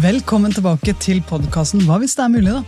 Velkommen 0.00 0.48
tilbake 0.48 0.94
til 0.96 1.18
podkasten 1.28 1.82
Hva 1.84 1.98
hvis 2.00 2.14
det 2.16 2.22
er 2.24 2.30
mulig, 2.32 2.52
da? 2.54 2.60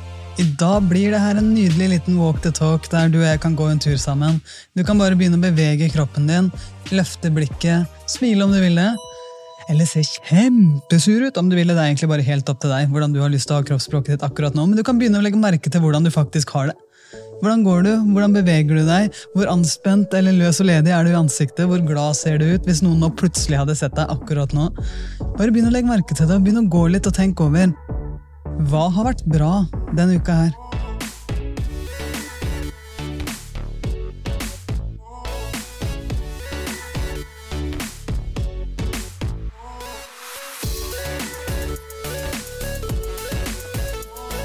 I 0.42 0.44
dag 0.60 0.84
blir 0.84 1.14
det 1.14 1.21
her 1.22 1.38
en 1.40 1.46
nydelig 1.54 1.87
liten 1.94 2.19
walk 2.21 2.42
the 2.44 2.51
talk 2.53 2.85
der 2.92 3.08
du 3.08 3.22
og 3.22 3.24
jeg 3.24 3.40
kan 3.40 3.54
gå 3.56 3.71
en 3.72 3.80
tur 3.80 3.94
sammen. 3.96 4.37
Du 4.76 4.82
kan 4.85 5.01
bare 5.01 5.16
begynne 5.16 5.38
å 5.38 5.45
bevege 5.46 5.88
kroppen 5.95 6.26
din, 6.28 6.50
løfte 6.92 7.31
blikket, 7.32 7.88
smile 8.10 8.45
om 8.45 8.53
du 8.53 8.58
vil 8.60 8.76
det. 8.76 8.90
Eller 9.72 9.88
se 9.88 10.03
kjempesur 10.04 11.24
ut 11.31 11.40
om 11.40 11.49
du 11.49 11.56
vil 11.56 11.72
det. 11.72 11.78
Det 11.78 11.87
er 11.87 11.95
egentlig 11.95 12.10
bare 12.13 12.26
helt 12.26 12.53
opp 12.53 12.60
til 12.60 12.74
deg 12.74 12.92
hvordan 12.92 13.17
du 13.17 13.22
har 13.24 13.33
lyst 13.33 13.49
til 13.49 13.56
å 13.56 13.62
ha 13.62 13.69
kroppsspråket 13.71 14.19
ditt 14.19 14.28
akkurat 14.28 14.58
nå, 14.58 14.67
men 14.69 14.76
du 14.76 14.85
kan 14.85 15.01
begynne 15.01 15.22
å 15.22 15.24
legge 15.24 15.40
merke 15.40 15.72
til 15.72 15.80
hvordan 15.80 16.05
du 16.05 16.12
faktisk 16.12 16.52
har 16.59 16.69
det. 16.74 16.77
Hvordan 17.43 17.65
går 17.66 17.80
du? 17.83 17.91
Hvordan 18.15 18.34
beveger 18.37 18.77
du 18.79 18.84
deg? 18.87 19.16
Hvor 19.34 19.48
anspent 19.51 20.12
eller 20.15 20.37
løs 20.37 20.61
og 20.62 20.69
ledig 20.69 20.92
er 20.95 21.02
du 21.02 21.11
i 21.11 21.19
ansiktet? 21.19 21.64
Hvor 21.66 21.83
glad 21.83 22.14
ser 22.14 22.38
du 22.38 22.46
ut 22.52 22.69
hvis 22.69 22.84
noen 22.87 23.02
nå 23.02 23.09
plutselig 23.19 23.59
hadde 23.59 23.74
sett 23.80 23.96
deg 23.98 24.12
akkurat 24.14 24.55
nå? 24.55 24.69
Bare 25.34 25.50
begynn 25.50 25.66
å 25.66 25.74
legge 25.74 25.91
merke 25.91 26.14
til 26.14 26.30
det, 26.30 26.38
og 26.38 26.47
begynn 26.47 26.62
å 26.62 26.70
gå 26.70 26.84
litt 26.95 27.09
og 27.10 27.16
tenke 27.19 27.48
over. 27.48 27.74
Hva 28.70 28.84
har 28.95 29.10
vært 29.10 29.27
bra 29.27 29.64
denne 29.91 30.20
uka 30.23 30.38
her? 30.45 30.61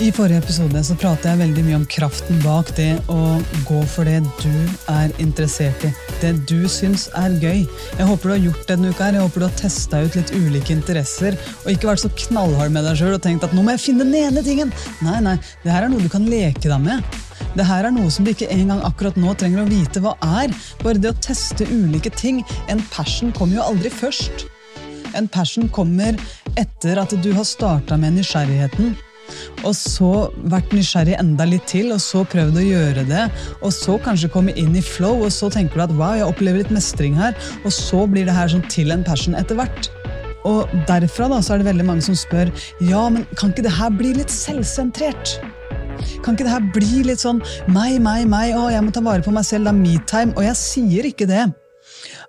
I 0.07 0.11
forrige 0.15 0.39
episode 0.39 0.79
så 0.87 0.95
pratet 0.95 1.25
jeg 1.27 1.39
veldig 1.41 1.63
mye 1.65 1.77
om 1.81 1.85
kraften 1.91 2.37
bak 2.39 2.69
det 2.77 2.93
å 3.11 3.41
gå 3.67 3.79
for 3.91 4.07
det 4.07 4.21
du 4.39 4.53
er 4.93 5.11
interessert 5.19 5.81
i. 5.83 5.89
Det 6.21 6.29
du 6.47 6.61
syns 6.71 7.09
er 7.19 7.33
gøy. 7.41 7.65
Jeg 7.97 8.05
håper 8.07 8.29
du 8.29 8.31
har 8.31 8.45
gjort 8.45 8.61
det 8.61 8.69
denne 8.69 8.93
uka. 8.93 9.03
her. 9.03 9.17
Jeg 9.17 9.25
håper 9.25 9.43
du 9.43 9.45
har 9.49 9.57
testa 9.59 9.99
ut 10.05 10.15
litt 10.15 10.31
ulike 10.31 10.71
interesser 10.77 11.35
og 11.65 11.73
ikke 11.73 11.89
vært 11.89 12.05
så 12.05 12.11
knallhard 12.23 12.71
med 12.71 12.87
deg 12.87 13.01
sjøl 13.01 13.17
og 13.17 13.23
tenkt 13.25 13.43
at 13.43 13.55
nå 13.57 13.65
må 13.65 13.73
jeg 13.75 13.83
finne 13.83 14.05
den 14.05 14.15
ene 14.21 14.43
tingen. 14.45 14.71
Nei, 15.03 15.17
nei, 15.25 15.33
det 15.65 15.73
her 15.75 15.89
er 15.89 15.91
noe 15.91 16.05
du 16.05 16.11
kan 16.13 16.29
leke 16.31 16.71
deg 16.71 16.85
med. 16.85 17.17
Det 17.57 17.65
her 17.67 17.89
er 17.89 17.95
noe 17.97 18.13
som 18.13 18.23
du 18.23 18.31
ikke 18.31 18.47
engang 18.53 18.79
akkurat 18.87 19.19
nå 19.19 19.33
trenger 19.35 19.65
å 19.65 19.67
vite 19.67 20.03
hva 20.05 20.13
er. 20.39 20.55
Bare 20.85 21.03
det 21.03 21.11
å 21.11 21.19
teste 21.25 21.67
ulike 21.67 22.13
ting. 22.15 22.45
En 22.71 22.79
passion 22.95 23.35
kommer 23.35 23.59
jo 23.59 23.67
aldri 23.73 23.91
først. 23.91 24.47
En 25.19 25.27
passion 25.27 25.67
kommer 25.67 26.15
etter 26.55 27.03
at 27.03 27.11
du 27.19 27.33
har 27.35 27.47
starta 27.47 27.99
med 27.99 28.15
nysgjerrigheten 28.21 28.95
og 29.63 29.73
så 29.77 30.11
vært 30.51 30.73
nysgjerrig 30.75 31.17
enda 31.19 31.47
litt 31.49 31.65
til, 31.69 31.91
og 31.95 32.01
så 32.03 32.23
prøvd 32.27 32.61
å 32.61 32.65
gjøre 32.65 33.05
det. 33.09 33.25
Og 33.61 33.73
så 33.75 33.97
kanskje 34.03 34.31
komme 34.33 34.55
inn 34.59 34.75
i 34.77 34.83
flow, 34.85 35.25
og 35.25 35.33
så 35.33 35.51
tenker 35.53 35.79
du 35.79 35.85
at 35.87 35.95
wow, 35.97 36.15
jeg 36.19 36.29
opplever 36.29 36.63
litt 36.63 36.73
mestring 36.73 37.17
her. 37.17 37.37
Og 37.63 37.73
så 37.73 38.05
blir 38.09 38.27
det 38.27 38.37
her 38.37 38.51
sånn 38.53 38.65
til 38.71 38.93
en 38.95 39.05
passion 39.07 39.37
etter 39.37 39.59
hvert. 39.59 39.91
Og 40.47 40.71
derfra 40.87 41.27
da, 41.31 41.41
så 41.43 41.55
er 41.55 41.61
det 41.61 41.71
veldig 41.71 41.85
mange 41.87 42.05
som 42.05 42.15
spør 42.15 42.51
ja, 42.87 43.03
men 43.11 43.25
kan 43.35 43.51
ikke 43.51 43.65
det 43.65 43.75
her 43.75 43.93
bli 43.93 44.13
litt 44.15 44.31
selvsentrert? 44.31 45.37
Kan 46.23 46.35
ikke 46.35 46.45
det 46.45 46.53
her 46.53 46.67
bli 46.75 47.03
litt 47.07 47.23
sånn 47.23 47.41
meg, 47.73 47.97
meg, 48.03 48.27
meg, 48.29 48.53
å, 48.55 48.67
jeg 48.71 48.85
må 48.85 48.93
ta 48.93 49.03
vare 49.03 49.25
på 49.25 49.33
meg 49.33 49.47
selv, 49.47 49.67
det 49.67 49.73
er 49.73 49.81
me-time. 49.81 50.35
Og 50.37 50.45
jeg 50.45 50.59
sier 50.61 51.09
ikke 51.09 51.27
det. 51.29 51.47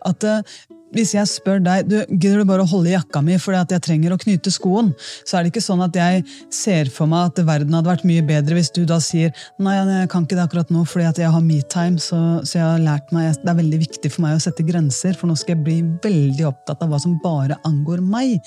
At 0.06 0.24
uh, 0.24 0.56
hvis 0.94 1.14
jeg 1.16 1.28
spør 1.30 1.62
deg 1.64 1.88
du, 1.88 1.96
gidder 2.08 2.42
du 2.42 2.48
bare 2.48 2.64
å 2.64 2.70
holde 2.70 2.94
jakka 2.94 3.22
mi 3.24 3.36
fordi 3.40 3.60
at 3.60 3.74
jeg 3.74 3.84
trenger 3.84 4.14
å 4.14 4.20
knyte 4.20 4.52
skoen, 4.52 4.92
så 5.26 5.38
er 5.38 5.44
det 5.44 5.52
ikke 5.52 5.64
sånn 5.64 5.84
at 5.84 5.96
jeg 5.98 6.24
ser 6.54 6.90
for 6.92 7.10
meg 7.10 7.30
at 7.32 7.42
verden 7.46 7.76
hadde 7.76 7.90
vært 7.90 8.06
mye 8.08 8.24
bedre 8.26 8.58
hvis 8.58 8.72
du 8.74 8.84
da 8.88 9.00
sier 9.02 9.32
nei, 9.62 9.76
jeg 9.78 10.10
kan 10.12 10.26
ikke 10.26 10.38
det 10.38 10.46
akkurat 10.46 10.72
nå 10.74 10.84
fordi 10.88 11.08
at 11.10 11.20
jeg 11.20 11.32
har 11.34 11.44
metime, 11.44 12.00
så, 12.02 12.20
så 12.44 12.60
jeg 12.60 12.66
har 12.66 12.84
lært 12.84 13.12
meg 13.14 13.30
det 13.42 13.52
er 13.52 13.58
veldig 13.60 13.80
viktig 13.84 14.10
for 14.12 14.24
meg 14.24 14.36
å 14.36 14.42
sette 14.42 14.66
grenser, 14.66 15.16
for 15.16 15.30
nå 15.30 15.36
skal 15.38 15.56
jeg 15.56 15.64
bli 15.66 15.78
veldig 16.04 16.46
opptatt 16.48 16.82
av 16.84 16.92
hva 16.92 17.00
som 17.02 17.16
bare 17.22 17.58
angår 17.68 18.02
meg. 18.04 18.38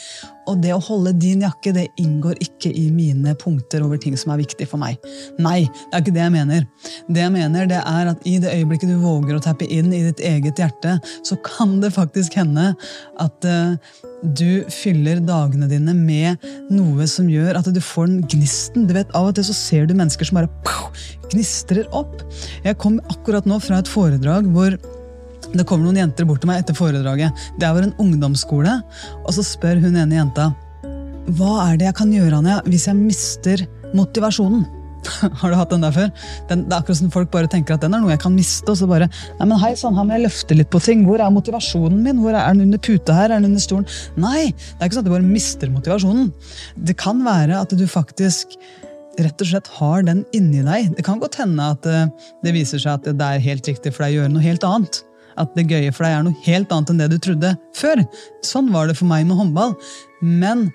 Og 0.50 0.60
det 0.64 0.74
å 0.74 0.82
holde 0.84 1.14
din 1.22 1.44
jakke 1.46 1.74
det 1.76 1.86
inngår 2.02 2.40
ikke 2.44 2.72
i 2.76 2.88
mine 2.94 3.34
punkter 3.40 3.84
over 3.86 4.00
ting 4.02 4.18
som 4.20 4.34
er 4.34 4.42
viktig 4.42 4.68
for 4.70 4.82
meg. 4.82 4.98
Nei, 5.42 5.64
det 5.64 5.94
er 5.94 6.04
ikke 6.04 6.16
det 6.16 6.24
jeg 6.24 6.34
mener. 6.34 6.66
Det 7.08 7.24
jeg 7.24 7.34
mener 7.34 7.70
det 7.70 7.80
er 7.80 8.12
at 8.12 8.26
i 8.28 8.38
det 8.42 8.54
øyeblikket 8.58 8.92
du 8.92 8.98
våger 9.04 9.38
å 9.38 9.44
tappe 9.44 9.68
inn 9.70 9.92
i 9.94 10.04
ditt 10.10 10.24
eget 10.26 10.60
hjerte, 10.62 10.98
så 11.28 11.38
kan 11.46 11.78
det 11.84 11.94
faktisk 11.96 12.31
hende 12.40 12.72
at 13.22 13.48
uh, 13.48 13.76
du 14.22 14.64
fyller 14.72 15.22
dagene 15.26 15.70
dine 15.72 15.96
med 15.98 16.48
noe 16.72 17.08
som 17.10 17.30
gjør 17.32 17.60
at 17.60 17.70
du 17.74 17.82
får 17.84 18.10
den 18.10 18.24
gnisten. 18.32 18.88
Du 18.90 18.96
vet, 18.98 19.12
Av 19.18 19.30
og 19.30 19.36
til 19.38 19.48
så 19.48 19.58
ser 19.58 19.90
du 19.90 19.96
mennesker 19.98 20.28
som 20.28 20.40
bare 20.40 20.52
pow, 20.68 20.90
gnistrer 21.32 21.88
opp. 21.98 22.24
Jeg 22.66 22.80
kom 22.82 23.00
akkurat 23.12 23.48
nå 23.50 23.60
fra 23.64 23.82
et 23.82 23.92
foredrag 23.92 24.50
hvor 24.54 24.78
det 25.52 25.66
kommer 25.68 25.88
noen 25.88 26.00
jenter 26.00 26.28
bort 26.28 26.44
til 26.44 26.52
meg 26.52 26.62
etter 26.62 26.78
foredraget. 26.78 27.36
Det 27.60 27.68
var 27.68 27.84
en 27.84 27.96
ungdomsskole, 28.00 28.78
og 29.26 29.32
så 29.36 29.44
spør 29.46 29.82
hun 29.84 29.98
ene 30.00 30.22
jenta 30.22 30.52
hva 31.38 31.68
er 31.68 31.76
det 31.78 31.86
jeg 31.86 31.96
kan 32.00 32.12
gjøre 32.12 32.40
Anja, 32.42 32.62
hvis 32.66 32.88
jeg 32.90 32.98
mister 32.98 33.62
motivasjonen. 33.96 34.64
Har 35.42 35.52
du 35.52 35.58
hatt 35.58 35.74
den 35.74 35.86
der 35.86 35.96
før? 35.96 36.12
Den, 36.50 36.66
det 36.68 36.76
er 36.76 36.82
akkurat 36.82 37.00
som 37.02 37.14
Folk 37.14 37.32
bare 37.34 37.50
tenker 37.52 37.76
at 37.76 37.86
den 37.86 37.96
er 37.96 38.04
noe 38.04 38.14
jeg 38.14 38.22
kan 38.24 38.36
miste. 38.36 38.70
og 38.72 38.78
så 38.80 38.90
bare, 38.90 39.10
nei 39.40 39.48
men 39.50 39.62
hei 39.62 39.74
sånn, 39.80 39.98
her 39.98 40.08
må 40.08 40.18
jeg 40.18 40.26
løfte 40.28 40.58
litt 40.58 40.72
på 40.74 40.82
ting. 40.84 41.04
Hvor 41.08 41.24
er 41.24 41.34
motivasjonen 41.34 42.00
min? 42.06 42.22
Hvor 42.24 42.36
Er, 42.36 42.44
er 42.44 42.56
den 42.56 42.70
under 42.70 42.82
puta 42.82 43.18
her? 43.18 43.30
Er 43.30 43.42
den 43.42 43.52
under 43.52 43.64
stolen? 43.64 43.90
Nei, 44.20 44.52
det 44.54 44.80
er 44.80 44.88
ikke 44.90 45.00
sånn 45.00 45.06
at 45.06 45.10
du 45.10 45.16
bare 45.16 45.28
mister 45.28 45.74
motivasjonen. 45.74 46.32
Det 46.90 46.98
kan 47.02 47.22
være 47.26 47.60
at 47.62 47.76
du 47.78 47.86
faktisk 47.90 48.58
rett 49.20 49.44
og 49.44 49.50
slett 49.50 49.70
har 49.78 50.06
den 50.08 50.24
inni 50.36 50.64
deg. 50.66 50.94
Det 50.98 51.06
kan 51.06 51.20
godt 51.22 51.38
hende 51.42 51.72
at 51.76 51.88
eh, 51.90 52.10
det 52.46 52.54
viser 52.56 52.82
seg 52.82 53.00
at 53.00 53.10
det 53.18 53.28
er 53.28 53.44
helt 53.44 53.68
riktig 53.68 53.94
for 53.94 54.06
deg 54.06 54.16
å 54.16 54.22
gjøre 54.22 54.36
noe 54.36 54.46
helt 54.46 54.68
annet 54.68 55.04
at 55.40 55.56
det 55.56 55.68
gøye 55.70 55.92
for 55.96 56.06
deg 56.06 56.16
er 56.16 56.26
noe 56.28 56.44
helt 56.46 56.74
annet 56.74 56.92
enn 56.92 57.02
det 57.02 57.10
du 57.14 57.18
trodde 57.22 57.54
før. 57.78 58.04
Sånn 58.46 58.72
var 58.74 58.90
det 58.90 58.98
for 59.00 59.10
meg 59.10 59.28
med 59.30 59.40
håndball. 59.40 59.76
Men 60.22 60.70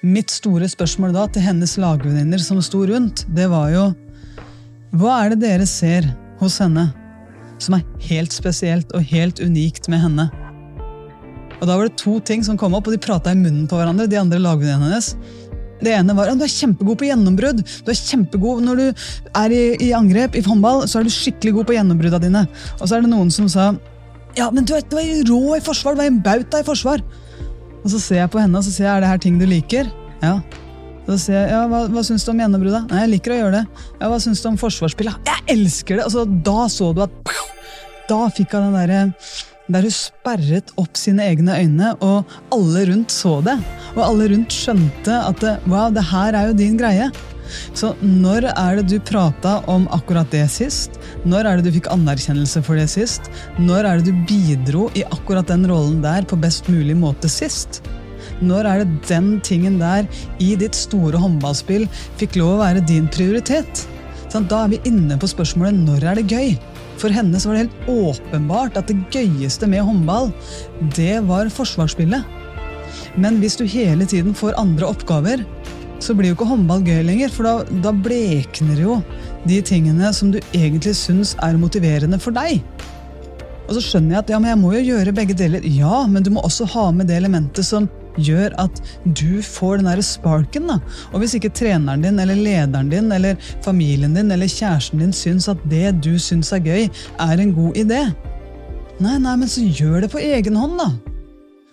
mitt 0.00 0.32
store 0.32 0.68
spørsmål 0.70 1.12
da 1.12 1.26
til 1.28 1.44
hennes 1.44 1.76
lagvenninner 1.80 2.40
som 2.40 2.60
sto 2.64 2.82
rundt, 2.88 3.26
det 3.28 3.48
var 3.52 3.72
jo 3.74 3.90
Hva 4.96 5.20
er 5.24 5.34
det 5.34 5.42
dere 5.44 5.66
ser 5.68 6.08
hos 6.40 6.58
henne 6.62 6.88
som 7.60 7.76
er 7.76 7.84
helt 8.08 8.32
spesielt 8.32 8.90
og 8.96 9.04
helt 9.04 9.42
unikt 9.44 9.90
med 9.92 10.00
henne? 10.00 10.30
Og 11.60 11.66
Da 11.68 11.76
var 11.76 11.86
det 11.86 12.00
to 12.00 12.18
ting 12.20 12.42
som 12.42 12.56
kom 12.56 12.74
opp, 12.74 12.88
og 12.88 12.96
de 12.96 12.98
prata 12.98 13.30
i 13.30 13.36
munnen 13.36 13.68
på 13.68 13.76
hverandre. 13.76 14.08
de 14.08 14.16
andre 14.16 14.38
lagvenninnene 14.40 14.88
hennes. 14.88 15.14
Det 15.80 15.92
ene 15.92 16.16
var 16.16 16.28
at 16.28 16.38
du 16.38 16.44
er 16.44 16.48
kjempegod 16.48 16.96
på 16.98 17.08
gjennombrudd. 17.08 17.60
Du 17.84 17.90
er 17.90 17.94
kjempegod 17.94 18.62
Når 18.64 18.76
du 18.76 18.86
er 19.36 19.50
i, 19.52 19.76
i, 19.88 19.92
angrep 19.92 20.34
i 20.34 20.40
håndball, 20.40 20.88
så 20.88 21.00
er 21.00 21.04
du 21.04 21.10
skikkelig 21.10 21.52
god 21.52 21.66
på 21.66 21.76
gjennombruddene 21.76 22.24
dine. 22.24 22.46
Og 22.80 22.88
så 22.88 22.96
er 22.96 23.02
det 23.02 23.12
noen 23.12 23.30
som 23.30 23.48
sa 23.48 23.74
ja, 24.36 24.48
men 24.50 24.64
du 24.64 24.72
du 24.88 24.96
er 24.96 25.24
rå 25.26 25.56
i 25.56 25.60
forsvar, 25.60 25.96
du 25.96 26.02
er 26.02 26.06
en 26.06 26.22
bauta 26.22 26.60
i 26.60 26.64
forsvar. 26.64 27.02
Og 27.80 27.92
så 27.92 28.00
ser 28.02 28.22
jeg 28.22 28.32
på 28.32 28.40
henne 28.42 28.60
og 28.60 28.66
så 28.66 28.72
sier 28.74 28.86
jeg, 28.88 28.96
er 28.96 29.04
det 29.04 29.12
her 29.12 29.22
ting 29.22 29.38
du 29.40 29.46
liker. 29.48 29.90
Ja. 30.20 30.34
Så 31.08 31.16
sier 31.24 31.38
jeg, 31.40 31.52
ja, 31.54 31.60
hva, 31.70 31.84
hva 31.90 32.02
syns 32.06 32.26
du 32.26 32.32
om 32.34 32.42
gjennombruddet? 32.42 32.90
Nei, 32.90 33.04
jeg 33.04 33.12
liker 33.14 33.34
å 33.34 33.38
gjøre 33.40 33.54
det. 33.60 33.84
Ja, 33.96 34.10
Hva 34.12 34.18
syns 34.22 34.42
du 34.42 34.50
om 34.52 34.58
forsvarsspillet? 34.60 35.30
Jeg 35.30 35.46
elsker 35.56 35.98
det! 35.98 36.04
Altså, 36.06 36.26
da 36.50 36.66
så 36.70 36.92
du 36.94 37.04
at 37.06 37.32
Da 38.10 38.24
fikk 38.34 38.56
hun 38.56 38.68
den 38.68 38.76
derre 38.76 39.00
der 39.70 39.86
hun 39.86 39.94
sperret 39.94 40.72
opp 40.80 40.98
sine 40.98 41.28
egne 41.30 41.54
øyne, 41.60 41.92
og 42.02 42.30
alle 42.54 42.80
rundt 42.88 43.12
så 43.14 43.36
det. 43.46 43.54
Og 43.94 44.00
alle 44.02 44.30
rundt 44.32 44.54
skjønte 44.54 45.14
at 45.14 45.44
wow, 45.70 45.92
det 45.94 46.02
her 46.10 46.34
er 46.34 46.50
jo 46.50 46.56
din 46.58 46.78
greie. 46.80 47.06
Så 47.74 47.92
når 48.02 48.48
er 48.52 48.80
det 48.80 48.86
du 48.90 48.96
prata 49.02 49.58
om 49.70 49.86
akkurat 49.94 50.30
det 50.32 50.46
sist? 50.52 50.98
Når 51.24 51.46
er 51.46 51.60
det 51.60 51.68
du 51.68 51.76
fikk 51.78 51.90
anerkjennelse 51.92 52.62
for 52.66 52.80
det 52.80 52.88
sist? 52.92 53.30
Når 53.58 53.86
er 53.86 54.00
det 54.00 54.10
du 54.10 54.24
bidro 54.28 54.88
i 54.98 55.06
akkurat 55.06 55.48
den 55.50 55.66
rollen 55.70 56.00
der 56.04 56.26
på 56.28 56.38
best 56.40 56.68
mulig 56.72 56.96
måte 56.98 57.30
sist? 57.30 57.82
Når 58.40 58.66
er 58.68 58.82
det 58.82 59.08
den 59.08 59.32
tingen 59.44 59.78
der 59.80 60.08
i 60.40 60.54
ditt 60.60 60.76
store 60.76 61.20
håndballspill 61.20 61.86
fikk 62.20 62.38
lov 62.40 62.56
å 62.56 62.60
være 62.64 62.84
din 62.88 63.08
prioritet? 63.12 63.86
Da 64.30 64.62
er 64.62 64.70
vi 64.70 64.84
inne 64.86 65.16
på 65.18 65.28
spørsmålet 65.28 65.80
når 65.88 66.04
er 66.06 66.20
det 66.20 66.30
gøy? 66.30 66.52
For 67.00 67.12
henne 67.12 67.38
så 67.40 67.50
var 67.50 67.56
det 67.56 67.64
helt 67.64 67.88
åpenbart 67.90 68.76
at 68.78 68.90
det 68.90 68.98
gøyeste 69.14 69.66
med 69.70 69.82
håndball, 69.86 70.30
det 70.96 71.16
var 71.26 71.50
forsvarsspillet. 71.52 72.36
Men 73.20 73.40
hvis 73.40 73.56
du 73.58 73.64
hele 73.66 74.06
tiden 74.06 74.36
får 74.36 74.58
andre 74.60 74.90
oppgaver, 74.92 75.42
så 76.00 76.16
blir 76.16 76.32
jo 76.32 76.38
ikke 76.38 76.48
håndball 76.50 76.84
gøy 76.86 77.02
lenger. 77.06 77.32
For 77.32 77.46
da, 77.46 77.80
da 77.84 77.92
blekner 77.94 78.80
jo 78.80 78.98
de 79.48 79.60
tingene 79.64 80.12
som 80.16 80.32
du 80.32 80.40
egentlig 80.52 80.96
syns 80.98 81.36
er 81.44 81.60
motiverende 81.60 82.20
for 82.22 82.36
deg. 82.36 82.60
Og 83.68 83.76
så 83.76 83.84
skjønner 83.84 84.16
jeg 84.16 84.24
at 84.24 84.30
ja, 84.32 84.38
men 84.42 84.50
jeg 84.50 84.58
må 84.58 84.74
jo 84.74 84.82
gjøre 84.82 85.14
begge 85.14 85.36
deler. 85.38 85.64
Ja, 85.64 86.02
men 86.10 86.24
du 86.26 86.32
må 86.34 86.42
også 86.42 86.66
ha 86.72 86.88
med 86.94 87.10
det 87.10 87.20
elementet 87.20 87.66
som 87.68 87.86
gjør 88.18 88.54
at 88.58 88.80
du 89.04 89.38
får 89.44 89.78
den 89.78 89.90
der 89.90 90.02
sparken. 90.02 90.66
da. 90.66 90.80
Og 91.12 91.22
hvis 91.22 91.36
ikke 91.38 91.52
treneren 91.54 92.02
din 92.02 92.18
eller 92.18 92.34
lederen 92.34 92.90
din 92.90 93.12
eller 93.12 93.38
familien 93.64 94.16
din 94.16 94.32
eller 94.34 94.50
kjæresten 94.50 94.98
din 94.98 95.14
syns 95.14 95.48
at 95.48 95.62
det 95.70 96.00
du 96.02 96.16
syns 96.18 96.52
er 96.52 96.64
gøy, 96.64 96.88
er 97.20 97.38
en 97.38 97.54
god 97.54 97.78
idé, 97.78 98.02
nei, 99.00 99.16
nei, 99.18 99.36
men 99.36 99.48
så 99.48 99.62
gjør 99.62 100.02
det 100.04 100.10
på 100.12 100.18
egen 100.20 100.58
hånd, 100.58 100.76
da. 100.80 100.90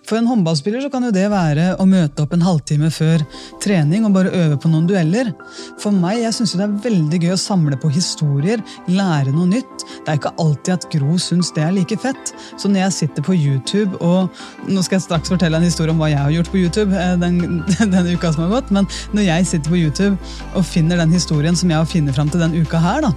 For 0.08 0.16
en 0.16 0.28
håndballspiller 0.28 0.80
så 0.80 0.88
kan 0.92 1.04
jo 1.04 1.12
det 1.12 1.26
være 1.28 1.74
å 1.76 1.84
møte 1.88 2.24
opp 2.24 2.32
en 2.32 2.44
halvtime 2.44 2.88
før 2.92 3.20
trening 3.60 4.06
og 4.08 4.14
bare 4.14 4.32
øve 4.32 4.56
på 4.60 4.70
noen 4.72 4.86
dueller. 4.88 5.34
For 5.82 5.92
meg, 5.92 6.22
jeg 6.22 6.36
syns 6.38 6.54
det 6.56 6.64
er 6.64 6.78
veldig 6.86 7.20
gøy 7.26 7.34
å 7.34 7.40
samle 7.40 7.76
på 7.80 7.90
historier, 7.92 8.62
lære 8.88 9.34
noe 9.34 9.50
nytt. 9.50 9.84
Det 10.06 10.14
er 10.14 10.20
ikke 10.20 10.32
alltid 10.40 10.72
at 10.78 10.86
Gro 10.94 11.18
syns 11.20 11.52
det 11.56 11.66
er 11.66 11.74
like 11.76 11.98
fett. 12.00 12.32
Så 12.56 12.72
når 12.72 12.86
jeg 12.86 12.96
sitter 13.02 13.26
på 13.26 13.36
YouTube 13.36 14.00
og 14.04 14.32
Nå 14.68 14.82
skal 14.84 14.98
jeg 14.98 15.04
straks 15.06 15.30
fortelle 15.30 15.58
en 15.58 15.64
historie 15.64 15.92
om 15.92 16.00
hva 16.00 16.08
jeg 16.10 16.20
har 16.20 16.32
gjort 16.32 16.50
på 16.52 16.60
YouTube 16.60 17.04
den, 17.20 17.38
den, 17.42 17.60
denne 17.92 18.16
uka 18.16 18.32
som 18.32 18.46
har 18.46 18.58
gått, 18.58 18.72
men 18.74 18.88
når 19.16 19.28
jeg 19.28 19.50
sitter 19.52 19.72
på 19.72 19.80
YouTube 19.80 20.16
og 20.54 20.66
finner 20.66 21.00
den 21.00 21.12
historien 21.14 21.56
som 21.56 21.72
jeg 21.72 21.80
har 21.80 21.88
funnet 21.88 22.16
fram 22.16 22.32
til 22.32 22.42
den 22.42 22.56
uka 22.58 22.80
her, 22.82 23.04
da, 23.04 23.12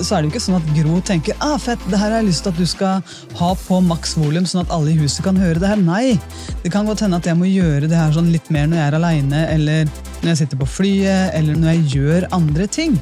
så 0.00 0.16
er 0.16 0.22
det 0.22 0.28
jo 0.28 0.32
ikke 0.32 0.44
sånn 0.44 0.58
at 0.58 0.70
Gro 0.76 1.00
tenker 1.04 1.36
ah, 1.44 1.56
fett, 1.60 1.82
det 1.90 1.98
her 2.00 2.10
har 2.12 2.22
jeg 2.22 2.30
lyst 2.30 2.46
til 2.46 2.52
at 2.52 2.60
du 2.60 2.68
skal 2.68 3.16
ha 3.38 3.50
på 3.58 3.80
maks 3.84 4.16
volum, 4.18 4.46
sånn 4.48 4.64
at 4.64 4.72
alle 4.74 4.92
i 4.94 4.98
huset 5.00 5.24
kan 5.26 5.38
høre 5.38 5.60
det 5.60 5.68
her. 5.68 5.82
Nei! 5.82 6.16
Det 6.62 6.72
kan 6.72 6.88
godt 6.88 7.04
hende 7.04 7.20
at 7.20 7.28
jeg 7.28 7.38
må 7.38 7.50
gjøre 7.50 7.90
det 7.90 7.98
her 7.98 8.14
sånn 8.14 8.32
litt 8.32 8.48
mer 8.54 8.68
når 8.70 8.80
jeg 8.80 8.88
er 8.88 8.98
aleine, 8.98 9.42
eller 9.52 9.90
når 10.22 10.32
jeg 10.32 10.42
sitter 10.44 10.62
på 10.62 10.70
flyet, 10.78 11.32
eller 11.38 11.58
når 11.58 11.74
jeg 11.74 11.88
gjør 11.96 12.28
andre 12.38 12.68
ting. 12.78 12.96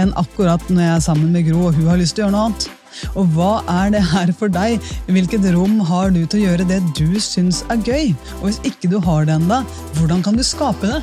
Enn 0.00 0.14
akkurat 0.18 0.62
når 0.70 0.82
jeg 0.88 0.94
er 0.96 1.04
sammen 1.04 1.34
med 1.34 1.46
Gro 1.48 1.68
og 1.68 1.76
hun 1.78 1.92
har 1.92 2.00
lyst 2.00 2.18
til 2.18 2.24
å 2.24 2.28
gjøre 2.28 2.36
noe 2.36 2.48
annet. 2.48 2.70
Og 3.18 3.30
hva 3.34 3.52
er 3.70 3.90
det 3.94 4.02
her 4.12 4.30
for 4.38 4.52
deg? 4.52 4.82
Hvilket 5.10 5.46
rom 5.54 5.80
har 5.88 6.12
du 6.14 6.22
til 6.24 6.42
å 6.42 6.44
gjøre 6.48 6.68
det 6.68 6.80
du 6.98 7.18
syns 7.22 7.62
er 7.72 7.82
gøy? 7.82 8.14
Og 8.40 8.48
hvis 8.48 8.62
ikke 8.68 8.90
du 8.92 9.00
har 9.02 9.26
det 9.26 9.38
ennå, 9.38 9.62
hvordan 9.98 10.22
kan 10.24 10.38
du 10.38 10.44
skape 10.46 10.90
det? 10.90 11.02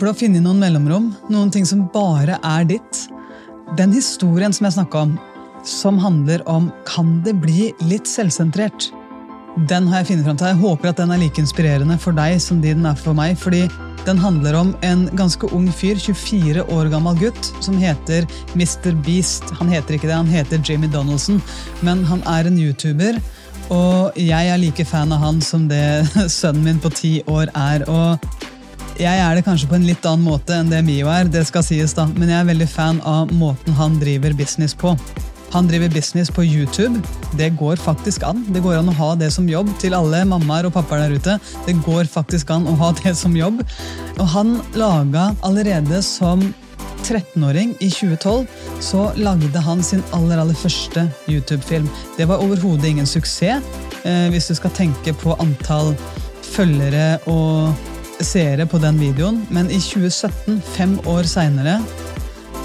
Håper 0.00 0.08
du 0.08 0.14
har 0.14 0.20
funnet 0.20 0.40
noen 0.40 0.60
mellomrom, 0.62 1.08
noen 1.28 1.50
ting 1.52 1.66
som 1.68 1.82
bare 1.92 2.38
er 2.40 2.62
ditt. 2.64 3.00
Den 3.76 3.92
historien 3.92 4.48
som 4.48 4.64
jeg 4.64 4.78
snakka 4.78 5.02
om, 5.04 5.10
som 5.60 5.98
handler 6.00 6.40
om 6.48 6.70
kan 6.88 7.18
det 7.20 7.34
bli 7.42 7.66
litt 7.84 8.08
selvsentrert, 8.08 8.86
den 9.68 9.90
har 9.90 10.00
jeg 10.00 10.08
funnet 10.08 10.24
fram 10.24 10.38
til. 10.40 10.48
Jeg 10.54 10.60
håper 10.62 10.88
at 10.88 11.02
den 11.02 11.12
er 11.12 11.20
like 11.20 11.42
inspirerende 11.42 11.98
for 12.00 12.16
deg 12.16 12.38
som 12.40 12.62
de 12.64 12.72
den 12.72 12.88
er 12.88 12.96
for 12.96 13.12
meg. 13.12 13.36
fordi 13.36 13.66
den 14.06 14.16
handler 14.16 14.56
om 14.56 14.70
en 14.80 15.04
ganske 15.12 15.52
ung 15.52 15.68
fyr, 15.68 16.00
24 16.00 16.64
år 16.72 16.88
gammel 16.88 17.18
gutt, 17.20 17.52
som 17.60 17.76
heter 17.76 18.24
Mr. 18.56 18.96
Beast. 19.04 19.52
Han 19.60 19.68
heter 19.68 19.98
ikke 19.98 20.08
det, 20.08 20.16
han 20.16 20.32
heter 20.32 20.64
Jimmy 20.64 20.88
Donaldson, 20.88 21.42
men 21.82 22.06
han 22.08 22.24
er 22.24 22.48
en 22.48 22.56
YouTuber. 22.56 23.20
Og 23.68 24.16
jeg 24.16 24.48
er 24.48 24.56
like 24.56 24.84
fan 24.88 25.12
av 25.12 25.20
han 25.20 25.44
som 25.44 25.68
det 25.68 26.08
sønnen 26.40 26.64
min 26.64 26.80
på 26.80 26.88
ti 26.88 27.18
år 27.28 27.52
er. 27.52 27.84
og 27.84 28.48
jeg 29.00 29.20
er 29.24 29.36
det 29.36 29.46
kanskje 29.46 29.68
på 29.70 29.78
en 29.78 29.86
litt 29.88 30.04
annen 30.08 30.26
måte 30.28 30.56
enn 30.60 30.70
det 30.70 30.82
Mio 30.84 31.08
er, 31.08 31.28
det 31.32 31.46
skal 31.48 31.64
sies 31.64 31.94
da, 31.96 32.04
men 32.18 32.28
jeg 32.28 32.42
er 32.42 32.48
veldig 32.50 32.68
fan 32.68 33.00
av 33.08 33.32
måten 33.32 33.76
han 33.78 33.96
driver 34.00 34.34
business 34.36 34.74
på. 34.76 34.92
Han 35.50 35.66
driver 35.66 35.90
business 35.90 36.30
på 36.30 36.44
YouTube. 36.44 37.00
Det 37.38 37.48
går 37.58 37.80
faktisk 37.80 38.22
an. 38.28 38.44
Det 38.54 38.62
går 38.62 38.76
an 38.78 38.92
å 38.92 38.96
ha 39.00 39.08
det 39.18 39.32
som 39.34 39.48
jobb 39.50 39.72
til 39.82 39.96
alle 39.98 40.20
mammaer 40.28 40.68
og 40.68 40.76
pappaer 40.76 41.08
der 41.08 41.16
ute. 41.16 41.38
Det 41.66 41.74
går 41.86 42.10
faktisk 42.12 42.52
an 42.54 42.68
å 42.70 42.76
ha 42.78 42.92
det 43.02 43.16
som 43.18 43.34
jobb. 43.36 43.64
Og 44.20 44.26
han 44.36 44.58
laga 44.78 45.30
allerede 45.48 46.02
som 46.06 46.44
13-åring 47.00 47.72
i 47.80 47.88
2012 47.90 48.46
så 48.84 49.08
lagde 49.16 49.64
han 49.64 49.82
sin 49.82 50.04
aller 50.14 50.38
aller 50.38 50.54
første 50.54 51.08
YouTube-film. 51.26 51.88
Det 52.18 52.28
var 52.28 52.44
overhodet 52.44 52.92
ingen 52.92 53.08
suksess, 53.08 53.64
eh, 54.04 54.26
hvis 54.30 54.52
du 54.52 54.54
skal 54.58 54.76
tenke 54.76 55.16
på 55.16 55.34
antall 55.40 55.94
følgere 56.50 57.16
og 57.30 57.89
seere 58.24 58.66
på 58.68 58.80
den 58.82 58.98
videoen, 59.00 59.42
men 59.50 59.70
i 59.70 59.80
2017, 59.82 60.60
fem 60.76 60.96
år 61.08 61.28
seinere, 61.28 61.78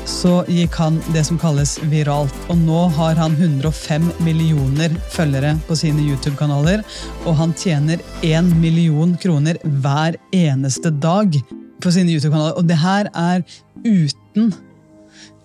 så 0.05 0.43
gikk 0.49 0.75
han 0.77 0.99
det 1.15 1.23
som 1.25 1.37
kalles 1.41 1.75
viralt. 1.89 2.33
Og 2.53 2.59
nå 2.61 2.81
har 2.97 3.17
han 3.17 3.33
105 3.39 4.11
millioner 4.25 4.93
følgere 5.13 5.55
på 5.65 5.77
sine 5.79 6.03
YouTube-kanaler. 6.05 6.83
Og 7.25 7.37
han 7.39 7.55
tjener 7.57 8.03
1 8.21 8.53
million 8.61 9.15
kroner 9.21 9.57
hver 9.81 10.19
eneste 10.35 10.93
dag 10.93 11.33
på 11.81 11.93
sine 11.93 12.13
YouTube-kanaler. 12.13 12.53
Og 12.59 12.69
det 12.69 12.77
her 12.81 13.09
er 13.17 13.41
uten 13.81 14.53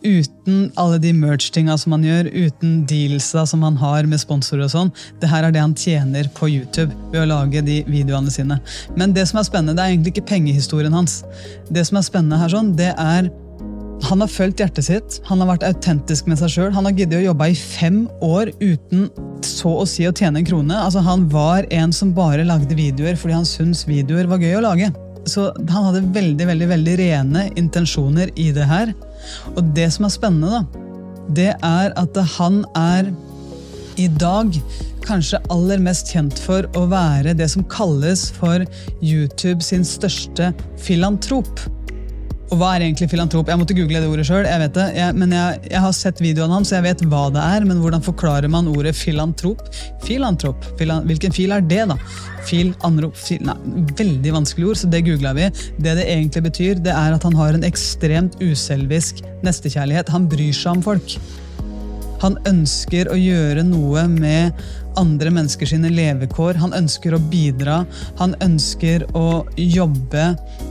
Uten 0.01 0.71
alle 0.81 0.99
de 1.03 1.13
merch-tinga 1.13 1.77
som 1.79 1.93
han 1.97 2.05
gjør, 2.07 2.31
uten 2.33 2.79
dealsa 2.89 3.45
som 3.49 3.65
han 3.67 3.77
har 3.81 4.09
med 4.09 4.23
sponsorer 4.23 4.65
og 4.65 4.73
sånn. 4.73 4.93
Det 5.21 5.29
her 5.29 5.45
er 5.47 5.55
det 5.55 5.61
han 5.61 5.77
tjener 5.77 6.31
på 6.37 6.49
YouTube 6.49 6.95
ved 7.13 7.23
å 7.25 7.29
lage 7.29 7.63
de 7.67 7.83
videoene 7.89 8.33
sine. 8.33 8.61
Men 8.97 9.13
det 9.17 9.27
som 9.29 9.41
er 9.41 9.49
spennende, 9.49 9.77
det 9.77 9.85
er 9.85 9.95
egentlig 9.95 10.15
ikke 10.17 10.31
pengehistorien 10.33 10.97
hans. 10.97 11.21
Det 11.69 11.85
som 11.89 12.01
er 12.01 12.09
spennende 12.09 12.41
her, 12.41 12.53
sånn, 12.53 12.75
det 12.79 12.95
er 12.97 13.31
han 14.09 14.23
har 14.25 14.31
fulgt 14.33 14.63
hjertet 14.63 14.87
sitt, 14.87 15.19
han 15.29 15.43
har 15.43 15.51
vært 15.51 15.67
autentisk 15.69 16.29
med 16.31 16.41
seg 16.41 16.53
sjøl. 16.55 16.71
Han 16.73 16.87
har 16.89 16.97
giddet 16.97 17.21
å 17.21 17.27
jobbe 17.27 17.51
i 17.53 17.59
fem 17.59 18.07
år 18.25 18.49
uten 18.63 19.11
så 19.45 19.75
å 19.83 19.87
si 19.89 20.07
å 20.09 20.15
tjene 20.17 20.41
en 20.41 20.49
krone. 20.49 20.77
Altså, 20.77 21.03
Han 21.05 21.29
var 21.29 21.69
en 21.71 21.93
som 21.93 22.15
bare 22.17 22.47
lagde 22.49 22.77
videoer 22.77 23.19
fordi 23.21 23.37
han 23.37 23.49
syntes 23.49 23.87
videoer 23.89 24.31
var 24.31 24.41
gøy 24.41 24.57
å 24.57 24.65
lage. 24.65 24.91
Så 25.29 25.51
han 25.53 25.85
hadde 25.91 26.07
veldig, 26.15 26.47
veldig, 26.49 26.69
veldig 26.71 26.97
rene 27.01 27.47
intensjoner 27.61 28.33
i 28.41 28.51
det 28.57 28.65
her. 28.65 28.95
Og 29.57 29.65
det 29.77 29.91
som 29.95 30.07
er 30.07 30.15
spennende, 30.15 30.61
da, 30.61 30.87
det 31.31 31.51
er 31.55 31.93
at 32.01 32.17
han 32.37 32.65
er 32.79 33.11
i 34.01 34.09
dag 34.21 34.55
kanskje 35.05 35.41
aller 35.53 35.81
mest 35.83 36.11
kjent 36.13 36.39
for 36.43 36.67
å 36.79 36.87
være 36.91 37.35
det 37.39 37.49
som 37.53 37.67
kalles 37.73 38.29
for 38.37 38.65
YouTube 39.03 39.65
sin 39.65 39.85
største 39.87 40.53
filantrop. 40.81 41.63
Og 42.51 42.59
hva 42.59 42.73
er 42.75 42.83
egentlig 42.83 43.07
filantrop? 43.13 43.47
Jeg 43.47 43.61
måtte 43.61 43.75
google 43.79 44.01
det 44.03 44.09
ordet 44.11 44.25
sjøl. 44.27 44.43
Jeg 44.49 44.61
vet 44.65 44.79
jeg, 44.97 45.15
men 45.15 45.35
jeg, 45.37 45.59
jeg, 45.71 45.83
har 45.85 45.93
sett 45.95 46.23
videoene 46.23 46.57
hans, 46.59 46.73
jeg 46.75 46.83
vet 46.83 47.05
hva 47.07 47.29
det 47.31 47.43
er. 47.45 47.67
Men 47.69 47.79
hvordan 47.83 48.03
forklarer 48.03 48.51
man 48.51 48.67
ordet 48.73 48.97
filantrop? 48.99 49.63
Filantrop. 50.03 50.67
Filan, 50.81 51.07
hvilken 51.07 51.35
fil 51.37 51.55
er 51.55 51.63
det, 51.63 51.85
da? 51.93 51.97
Fil, 52.49 52.73
anrop, 52.87 53.15
fil, 53.19 53.45
nei, 53.47 53.55
Veldig 54.01 54.35
vanskelig 54.35 54.73
ord, 54.73 54.81
så 54.81 54.91
det 54.91 55.05
googla 55.07 55.35
vi. 55.39 55.47
Det 55.79 55.95
det 56.01 56.09
egentlig 56.11 56.43
betyr, 56.49 56.83
det 56.83 56.95
er 56.97 57.15
at 57.15 57.29
han 57.29 57.39
har 57.39 57.55
en 57.55 57.67
ekstremt 57.69 58.41
uselvisk 58.43 59.23
nestekjærlighet. 59.47 60.11
Han 60.11 60.27
bryr 60.31 60.57
seg 60.57 60.81
om 60.81 60.85
folk. 60.91 61.21
Han 62.21 62.37
ønsker 62.49 63.09
å 63.11 63.17
gjøre 63.17 63.65
noe 63.65 64.05
med 64.11 64.61
andre 65.01 65.33
mennesker 65.33 65.69
sine 65.71 65.91
levekår. 65.93 66.59
Han 66.61 66.75
ønsker 66.77 67.17
å 67.17 67.23
bidra. 67.31 67.81
Han 68.21 68.35
ønsker 68.45 69.07
å 69.17 69.43
jobbe 69.57 70.27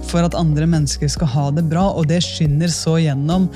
for 0.09 0.25
at 0.25 0.37
andre 0.37 0.67
mennesker 0.69 1.09
skal 1.11 1.31
ha 1.33 1.49
det 1.55 1.65
bra, 1.71 1.87
og 1.89 2.09
det 2.11 2.21
skinner 2.25 2.71
så 2.73 2.97
gjennom 3.01 3.49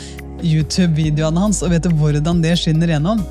YouTube-videoene 0.43 1.45
hans. 1.45 1.61
Og 1.63 1.73
vet 1.73 1.85
du 1.85 1.93
hvordan 1.99 2.41
det 2.43 2.57
skinner 2.61 2.95
gjennom? 2.95 3.23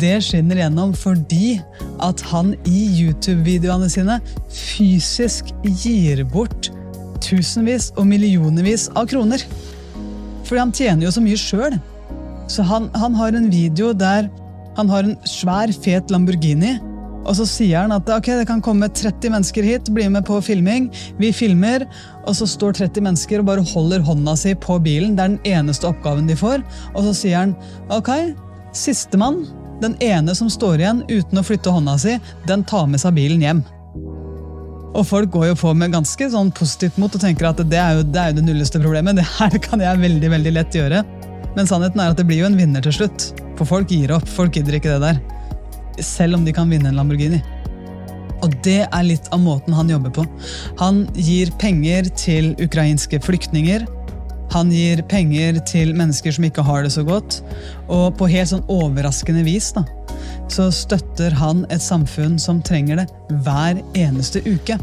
Det 0.00 0.16
skinner 0.24 0.62
gjennom 0.62 0.94
fordi 0.96 1.58
at 2.02 2.22
han 2.30 2.54
i 2.68 2.84
YouTube-videoene 3.02 3.90
sine 3.92 4.20
fysisk 4.48 5.52
gir 5.82 6.24
bort 6.32 6.70
tusenvis 7.22 7.90
og 7.98 8.08
millionervis 8.08 8.88
av 8.96 9.10
kroner. 9.10 9.44
Fordi 10.46 10.60
han 10.62 10.74
tjener 10.74 11.06
jo 11.06 11.12
så 11.14 11.22
mye 11.24 11.38
sjøl. 11.38 11.76
Så 12.52 12.64
han, 12.68 12.90
han, 12.94 13.14
har 13.16 13.32
en 13.32 13.50
video 13.50 13.92
der 13.96 14.28
han 14.76 14.88
har 14.92 15.06
en 15.06 15.16
svær, 15.28 15.72
fet 15.84 16.10
Lamborghini. 16.12 16.76
Og 17.22 17.36
så 17.38 17.46
sier 17.46 17.84
han 17.84 17.94
at 17.94 18.08
ok, 18.10 18.32
det 18.40 18.48
kan 18.48 18.62
komme 18.64 18.88
30 18.90 19.30
mennesker 19.30 19.64
hit, 19.66 19.90
bli 19.94 20.08
med 20.10 20.26
på 20.26 20.40
filming. 20.42 20.88
Vi 21.20 21.30
filmer, 21.32 21.84
og 22.26 22.34
så 22.36 22.48
står 22.50 22.80
30 22.80 23.06
mennesker 23.06 23.40
og 23.40 23.48
bare 23.48 23.66
holder 23.72 24.02
hånda 24.04 24.34
si 24.38 24.56
på 24.58 24.80
bilen. 24.82 25.14
Det 25.16 25.24
er 25.24 25.36
den 25.36 25.52
eneste 25.60 25.88
oppgaven 25.88 26.28
de 26.28 26.36
får. 26.38 26.64
Og 26.96 27.06
så 27.06 27.14
sier 27.20 27.44
han 27.44 27.54
ok, 27.94 28.10
sistemann, 28.76 29.44
den 29.82 29.94
ene 30.02 30.34
som 30.38 30.50
står 30.52 30.82
igjen 30.82 31.04
uten 31.10 31.40
å 31.40 31.46
flytte 31.46 31.72
hånda 31.74 31.96
si, 32.00 32.18
den 32.50 32.66
tar 32.68 32.90
med 32.90 33.02
seg 33.02 33.16
bilen 33.16 33.44
hjem. 33.44 33.62
Og 34.92 35.06
folk 35.08 35.30
går 35.32 35.52
jo 35.52 35.60
på 35.62 35.72
med 35.78 35.94
ganske 35.94 36.26
sånn 36.34 36.50
positivt 36.52 36.98
mot 37.00 37.14
og 37.16 37.22
tenker 37.22 37.48
at 37.48 37.62
det 37.64 37.80
er 37.80 37.96
jo 37.96 38.04
det, 38.04 38.18
er 38.18 38.32
jo 38.32 38.40
det 38.40 38.48
nulleste 38.50 38.82
problemet. 38.82 39.16
Det 39.16 39.28
her 39.38 39.56
kan 39.62 39.80
jeg 39.80 40.02
veldig, 40.02 40.32
veldig 40.36 40.58
lett 40.58 40.76
gjøre. 40.76 41.04
Men 41.56 41.68
sannheten 41.68 42.00
er 42.00 42.12
at 42.12 42.20
det 42.20 42.26
blir 42.28 42.42
jo 42.42 42.48
en 42.48 42.58
vinner 42.58 42.84
til 42.84 42.94
slutt. 42.96 43.30
For 43.58 43.68
folk 43.68 43.92
gir 43.92 44.12
opp. 44.14 44.28
Folk 44.28 44.56
gidder 44.56 44.78
ikke 44.78 44.94
det 44.94 45.02
der. 45.04 45.20
Selv 46.02 46.38
om 46.38 46.46
de 46.46 46.54
kan 46.56 46.70
vinne 46.72 46.90
en 46.90 47.00
Lamborghini. 47.00 47.42
Og 48.42 48.54
det 48.66 48.80
er 48.88 49.06
litt 49.06 49.28
av 49.34 49.42
måten 49.42 49.74
han 49.76 49.90
jobber 49.92 50.14
på. 50.16 50.24
Han 50.80 51.04
gir 51.14 51.52
penger 51.62 52.08
til 52.18 52.52
ukrainske 52.62 53.20
flyktninger. 53.22 53.84
Han 54.52 54.72
gir 54.74 55.00
penger 55.08 55.60
til 55.68 55.94
mennesker 55.96 56.34
som 56.34 56.44
ikke 56.48 56.64
har 56.66 56.82
det 56.84 56.92
så 56.96 57.04
godt. 57.06 57.40
Og 57.88 58.10
på 58.18 58.28
helt 58.32 58.50
sånn 58.50 58.66
overraskende 58.72 59.44
vis 59.46 59.70
da, 59.76 59.84
så 60.52 60.68
støtter 60.74 61.32
han 61.38 61.64
et 61.72 61.84
samfunn 61.84 62.36
som 62.40 62.60
trenger 62.64 63.00
det 63.00 63.06
hver 63.46 63.80
eneste 63.96 64.42
uke. 64.44 64.76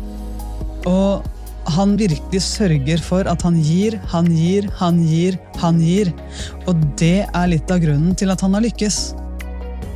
Og 0.90 1.28
han 1.76 1.96
virkelig 2.00 2.42
sørger 2.46 3.02
for 3.04 3.30
at 3.30 3.44
han 3.46 3.58
gir, 3.64 3.98
han 4.12 4.30
gir, 4.34 4.70
han 4.80 5.02
gir, 5.06 5.40
han 5.62 5.82
gir. 5.84 6.14
Og 6.68 6.80
det 7.00 7.26
er 7.28 7.52
litt 7.52 7.72
av 7.72 7.82
grunnen 7.84 8.16
til 8.18 8.32
at 8.34 8.46
han 8.46 8.58
har 8.58 8.66
lykkes. 8.66 9.02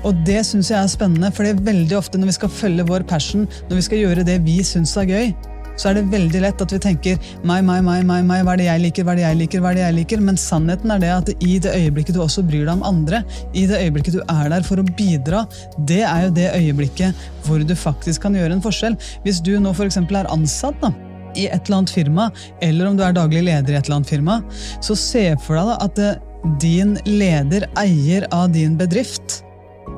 Og 0.03 0.19
det 0.27 0.41
syns 0.47 0.71
jeg 0.71 0.79
er 0.81 0.91
spennende, 0.91 1.31
for 1.31 1.47
det 1.47 1.55
er 1.55 1.65
veldig 1.71 1.95
ofte 1.95 2.19
når 2.19 2.33
vi 2.33 2.37
skal 2.39 2.51
følge 2.51 2.85
vår 2.89 3.07
passion, 3.07 3.47
når 3.69 3.79
vi 3.79 3.87
skal 3.87 4.03
gjøre 4.03 4.27
det 4.27 4.41
vi 4.43 4.59
syns 4.67 4.97
er 4.99 5.07
gøy, 5.07 5.33
så 5.79 5.89
er 5.89 5.97
det 5.97 6.09
veldig 6.11 6.41
lett 6.43 6.61
at 6.61 6.73
vi 6.75 6.79
tenker 6.81 7.29
meg, 7.41 7.63
meg, 7.65 7.81
meg, 7.85 8.03
meg, 8.05 8.25
meg, 8.27 8.43
hva 8.45 8.53
er 8.53 8.61
det 8.61 8.67
jeg 8.67 8.81
liker, 8.83 9.05
hva 9.07 9.15
er 9.15 9.19
det 9.19 9.25
jeg 9.25 9.39
liker, 9.39 9.63
hva 9.63 9.71
er 9.71 9.79
det 9.79 9.85
jeg 9.85 9.97
liker? 9.97 10.23
Men 10.27 10.37
sannheten 10.39 10.93
er 10.93 11.01
det 11.01 11.11
at 11.13 11.31
i 11.33 11.55
det 11.63 11.73
øyeblikket 11.73 12.17
du 12.17 12.21
også 12.23 12.43
bryr 12.45 12.67
deg 12.67 12.75
om 12.75 12.85
andre, 12.85 13.23
i 13.57 13.65
det 13.69 13.79
øyeblikket 13.81 14.19
du 14.19 14.21
er 14.21 14.51
der 14.53 14.67
for 14.67 14.81
å 14.81 14.85
bidra, 14.85 15.45
det 15.89 16.03
er 16.05 16.27
jo 16.27 16.35
det 16.37 16.49
øyeblikket 16.59 17.25
hvor 17.47 17.63
du 17.65 17.75
faktisk 17.77 18.27
kan 18.27 18.37
gjøre 18.37 18.57
en 18.57 18.63
forskjell. 18.63 18.99
Hvis 19.25 19.41
du 19.43 19.55
nå 19.59 19.73
f.eks. 19.73 19.97
er 20.03 20.29
ansatt 20.31 20.77
da, 20.83 20.93
i 21.35 21.47
et 21.47 21.65
eller 21.65 21.81
annet 21.81 21.95
firma, 21.95 22.27
eller 22.61 22.89
om 22.89 22.97
du 22.97 23.03
er 23.05 23.15
daglig 23.15 23.45
leder 23.45 23.73
i 23.73 23.79
et 23.79 23.87
eller 23.87 24.01
annet 24.01 24.13
firma, 24.13 24.41
så 24.81 24.97
se 24.99 25.25
for 25.45 25.59
deg 25.59 25.73
at 25.87 26.03
eh, 26.03 26.21
din 26.61 26.97
leder, 27.07 27.69
eier 27.79 28.27
av 28.35 28.51
din 28.53 28.77
bedrift, 28.79 29.43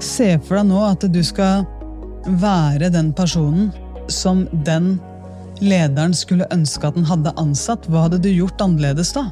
Se 0.03 0.35
for 0.43 0.59
deg 0.59 0.69
nå 0.69 0.79
at 0.83 1.05
du 1.11 1.21
skal 1.23 1.65
være 2.41 2.89
den 2.93 3.11
personen 3.15 3.69
som 4.11 4.43
den 4.65 4.95
lederen 5.63 6.13
skulle 6.17 6.47
ønske 6.53 6.87
at 6.87 6.97
den 6.97 7.07
hadde 7.07 7.33
ansatt. 7.39 7.87
Hva 7.87 8.07
hadde 8.07 8.19
du 8.23 8.29
gjort 8.31 8.61
annerledes 8.63 9.13
da? 9.15 9.27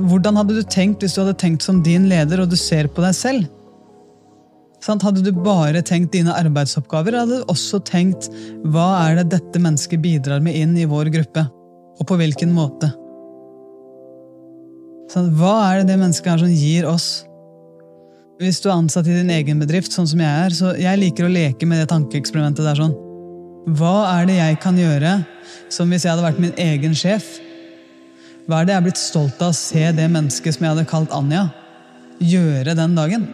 Hvordan 0.00 0.38
hadde 0.40 0.56
du 0.56 0.64
tenkt 0.64 1.04
hvis 1.04 1.14
du 1.16 1.22
hadde 1.22 1.38
tenkt 1.38 1.66
som 1.66 1.82
din 1.84 2.08
leder 2.10 2.42
og 2.42 2.50
du 2.50 2.58
ser 2.58 2.88
på 2.90 3.04
deg 3.04 3.14
selv? 3.16 3.48
Hadde 4.80 5.20
du 5.20 5.32
bare 5.36 5.82
tenkt 5.84 6.14
dine 6.14 6.32
arbeidsoppgaver, 6.32 7.18
hadde 7.20 7.40
du 7.40 7.50
også 7.52 7.82
tenkt 7.84 8.30
hva 8.72 9.10
er 9.10 9.20
det 9.20 9.30
dette 9.36 9.60
mennesket 9.60 10.00
bidrar 10.00 10.40
med 10.40 10.56
inn 10.56 10.72
i 10.78 10.88
vår 10.88 11.10
gruppe, 11.12 11.44
og 12.00 12.06
på 12.08 12.16
hvilken 12.16 12.52
måte? 12.56 12.88
Hva 15.10 15.56
er 15.66 15.80
det 15.80 15.90
det 15.90 15.98
mennesket 16.00 16.30
her 16.32 16.40
som 16.44 16.54
gir 16.54 16.86
oss? 16.88 17.08
Hvis 18.40 18.62
du 18.62 18.70
er 18.70 18.78
ansatt 18.78 19.08
i 19.10 19.18
din 19.18 19.30
egen 19.34 19.60
bedrift, 19.60 19.92
sånn 19.92 20.08
som 20.08 20.22
jeg 20.22 20.44
er, 20.46 20.54
så 20.56 20.72
jeg 20.80 21.00
liker 21.02 21.26
å 21.26 21.32
leke 21.32 21.66
med 21.68 21.82
det 21.82 21.90
tankeeksperimentet 21.90 22.64
der 22.64 22.78
sånn. 22.78 22.94
Hva 23.76 23.96
er 24.14 24.30
det 24.30 24.38
jeg 24.38 24.60
kan 24.62 24.78
gjøre 24.80 25.18
som 25.68 25.90
hvis 25.92 26.06
jeg 26.06 26.14
hadde 26.14 26.24
vært 26.24 26.40
min 26.40 26.56
egen 26.56 26.96
sjef? 26.96 27.26
Hva 28.48 28.62
er 28.62 28.70
det 28.70 28.72
jeg 28.72 28.80
er 28.80 28.86
blitt 28.86 29.02
stolt 29.02 29.44
av 29.44 29.52
å 29.52 29.58
se 29.58 29.84
det 29.92 30.08
mennesket 30.08 30.56
som 30.56 30.64
jeg 30.64 30.72
hadde 30.72 30.88
kalt 30.88 31.12
Anja, 31.12 31.50
gjøre 32.24 32.78
den 32.78 32.96
dagen? 32.96 33.28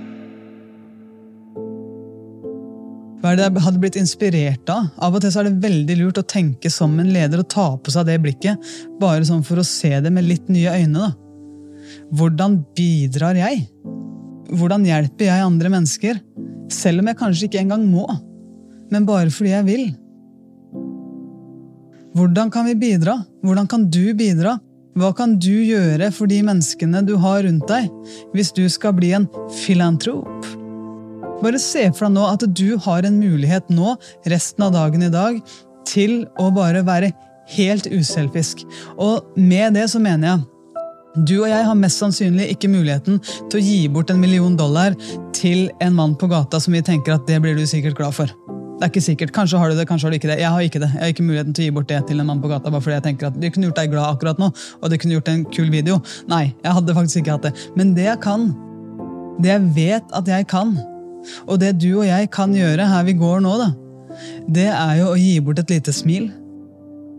Hva 3.26 3.32
er 3.32 3.40
det 3.40 3.46
jeg 3.48 3.62
hadde 3.64 3.80
blitt 3.82 3.96
inspirert 3.98 4.68
av? 4.70 4.84
Av 5.02 5.14
og 5.18 5.22
til 5.24 5.34
er 5.34 5.48
det 5.48 5.58
veldig 5.64 5.94
lurt 5.98 6.18
å 6.20 6.22
tenke 6.30 6.70
som 6.70 6.92
en 7.02 7.08
leder 7.10 7.40
og 7.42 7.48
ta 7.50 7.64
på 7.74 7.90
seg 7.90 8.04
det 8.06 8.20
blikket, 8.22 8.66
bare 9.00 9.26
sånn 9.26 9.40
for 9.42 9.58
å 9.58 9.64
se 9.66 9.88
det 9.98 10.12
med 10.14 10.28
litt 10.28 10.44
nye 10.46 10.70
øyne. 10.70 11.08
da. 11.08 11.08
Hvordan 12.14 12.60
bidrar 12.78 13.34
jeg? 13.34 13.64
Hvordan 14.52 14.86
hjelper 14.86 15.26
jeg 15.26 15.42
andre 15.42 15.72
mennesker, 15.74 16.20
selv 16.70 17.02
om 17.02 17.10
jeg 17.10 17.18
kanskje 17.18 17.48
ikke 17.48 17.64
engang 17.64 17.88
må, 17.90 18.06
men 18.94 19.08
bare 19.08 19.34
fordi 19.34 19.56
jeg 19.56 19.66
vil? 19.66 19.82
Hvordan 22.14 22.52
kan 22.54 22.70
vi 22.70 22.76
bidra? 22.78 23.16
Hvordan 23.42 23.66
kan 23.66 23.88
du 23.90 24.14
bidra? 24.14 24.54
Hva 24.94 25.10
kan 25.18 25.34
du 25.34 25.50
gjøre 25.50 26.12
for 26.14 26.30
de 26.30 26.38
menneskene 26.46 27.02
du 27.02 27.16
har 27.26 27.42
rundt 27.42 27.66
deg, 27.66 27.90
hvis 28.36 28.54
du 28.54 28.62
skal 28.70 28.94
bli 28.94 29.10
en 29.18 29.26
filantrop? 29.64 30.46
Bare 31.46 31.60
se 31.62 31.84
for 31.94 32.08
deg 32.08 32.16
nå 32.16 32.26
at 32.26 32.42
du 32.58 32.74
har 32.82 33.06
en 33.06 33.20
mulighet 33.22 33.68
nå, 33.70 33.94
resten 34.32 34.64
av 34.66 34.72
dagen 34.74 35.04
i 35.06 35.12
dag, 35.12 35.38
til 35.86 36.24
å 36.42 36.48
bare 36.50 36.82
være 36.82 37.12
helt 37.54 37.86
uselfisk. 37.92 38.64
Og 38.98 39.36
med 39.38 39.76
det 39.78 39.84
så 39.92 40.02
mener 40.02 40.32
jeg 40.32 40.44
du 41.16 41.36
og 41.38 41.46
jeg 41.48 41.64
har 41.64 41.76
mest 41.78 42.02
sannsynlig 42.02 42.50
ikke 42.52 42.68
muligheten 42.68 43.22
til 43.48 43.56
å 43.56 43.62
gi 43.62 43.76
bort 43.88 44.10
en 44.12 44.18
million 44.20 44.52
dollar 44.58 44.92
til 45.32 45.70
en 45.80 45.94
mann 45.96 46.16
på 46.18 46.28
gata 46.28 46.58
som 46.60 46.74
vi 46.76 46.82
tenker 46.84 47.14
at 47.14 47.24
det 47.30 47.38
blir 47.40 47.56
du 47.56 47.62
sikkert 47.64 47.96
glad 47.96 48.12
for. 48.12 48.34
Det 48.76 48.84
er 48.84 48.90
ikke 48.90 49.04
sikkert. 49.06 49.32
Kanskje 49.32 49.62
har 49.62 49.72
du 49.72 49.78
det, 49.78 49.86
kanskje 49.88 50.10
har 50.10 50.12
du 50.12 50.18
ikke 50.18 50.28
det. 50.28 50.36
Jeg 50.42 50.50
har 50.52 50.66
ikke 50.66 50.82
det. 50.82 50.90
Jeg 50.92 51.00
har 51.00 51.14
ikke 51.14 51.24
muligheten 51.24 51.56
til 51.56 51.64
å 51.64 51.68
gi 51.70 51.76
bort 51.78 51.88
det 51.88 52.02
til 52.10 52.20
en 52.20 52.28
mann 52.28 52.42
på 52.42 52.50
gata 52.50 52.68
bare 52.74 52.84
fordi 52.84 52.98
jeg 52.98 53.06
tenker 53.06 53.30
at 53.30 53.38
det 53.40 53.54
kunne 53.54 53.70
gjort 53.70 53.80
deg 53.80 53.94
glad 53.94 54.10
akkurat 54.10 54.42
nå, 54.42 54.50
og 54.82 54.92
det 54.92 54.98
kunne 55.00 55.16
gjort 55.16 55.30
en 55.32 55.46
kul 55.56 55.72
video. 55.72 56.02
Nei, 56.28 56.50
jeg 56.66 56.76
hadde 56.82 56.98
faktisk 56.98 57.22
ikke 57.22 57.38
hatt 57.38 57.48
det. 57.48 57.54
Men 57.78 57.96
det 57.96 58.10
jeg 58.10 58.20
kan, 58.26 58.50
det 59.40 59.54
jeg 59.54 59.72
vet 59.78 60.14
at 60.20 60.28
jeg 60.34 60.50
kan, 60.52 60.76
og 61.46 61.60
det 61.62 61.76
du 61.82 61.90
og 61.98 62.06
jeg 62.08 62.30
kan 62.34 62.54
gjøre 62.54 62.88
her 62.90 63.06
vi 63.08 63.16
går 63.18 63.44
nå, 63.44 63.54
da, 63.62 63.70
det 64.48 64.70
er 64.72 64.98
jo 65.02 65.12
å 65.12 65.20
gi 65.20 65.38
bort 65.44 65.62
et 65.62 65.76
lite 65.76 65.94
smil 65.94 66.30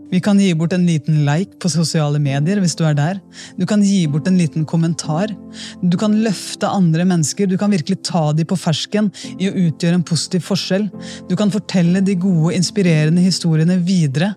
vi 0.08 0.20
kan 0.24 0.38
gi 0.40 0.54
bort 0.56 0.72
en 0.72 0.86
liten 0.88 1.20
like 1.26 1.58
på 1.60 1.68
sosiale 1.68 2.20
medier 2.22 2.60
hvis 2.62 2.76
du 2.78 2.84
er 2.88 2.96
der. 2.96 3.20
Du 3.60 3.66
kan 3.68 3.82
gi 3.84 4.06
bort 4.08 4.28
en 4.28 4.38
liten 4.40 4.64
kommentar. 4.68 5.34
Du 5.82 5.98
kan 6.00 6.16
løfte 6.24 6.68
andre 6.68 7.04
mennesker. 7.08 7.48
Du 7.48 7.58
kan 7.60 7.72
virkelig 7.74 8.00
ta 8.08 8.30
dem 8.32 8.48
på 8.48 8.56
fersken 8.56 9.10
i 9.36 9.50
å 9.50 9.56
utgjøre 9.66 10.00
en 10.00 10.06
positiv 10.08 10.46
forskjell. 10.48 10.88
Du 11.28 11.36
kan 11.36 11.52
fortelle 11.52 12.00
de 12.04 12.16
gode, 12.16 12.56
inspirerende 12.56 13.24
historiene 13.24 13.76
videre. 13.84 14.32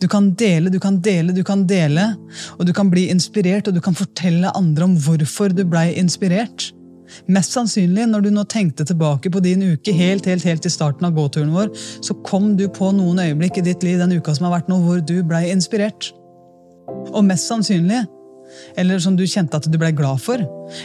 Du 0.00 0.08
kan 0.10 0.32
dele, 0.34 0.72
du 0.72 0.80
kan 0.82 0.96
dele, 1.04 1.34
du 1.36 1.44
kan 1.46 1.66
dele. 1.68 2.08
Og 2.56 2.64
du 2.66 2.72
kan 2.74 2.88
bli 2.90 3.10
inspirert, 3.12 3.68
og 3.68 3.76
du 3.76 3.84
kan 3.84 3.96
fortelle 3.96 4.54
andre 4.56 4.88
om 4.88 4.96
hvorfor 4.96 5.52
du 5.52 5.66
blei 5.68 5.90
inspirert. 6.00 6.72
Mest 7.32 7.54
sannsynlig, 7.56 8.06
når 8.10 8.24
du 8.24 8.30
nå 8.34 8.44
tenkte 8.50 8.86
tilbake 8.88 9.30
på 9.32 9.42
din 9.44 9.62
uke 9.74 9.94
helt, 9.96 10.26
helt, 10.26 10.46
helt 10.46 10.66
i 10.66 10.72
starten 10.72 11.06
av 11.08 11.14
gåturen 11.16 11.52
vår, 11.54 11.70
så 12.04 12.16
kom 12.26 12.54
du 12.58 12.66
på 12.72 12.90
noen 12.96 13.22
øyeblikk 13.22 13.60
i 13.60 13.66
ditt 13.68 13.86
liv 13.86 14.00
den 14.02 14.16
uka 14.18 14.34
som 14.36 14.48
har 14.48 14.58
vært 14.58 14.72
nå, 14.72 14.80
hvor 14.84 15.00
du 15.04 15.18
blei 15.26 15.46
inspirert. 15.52 16.12
Og 17.12 17.22
mest 17.26 17.48
sannsynlig, 17.50 18.02
eller 18.76 19.00
som 19.00 19.16
du 19.16 19.24
kjente 19.28 19.56
at 19.56 19.68
du 19.70 19.78
blei 19.80 19.92
glad 19.96 20.20
for, 20.22 20.42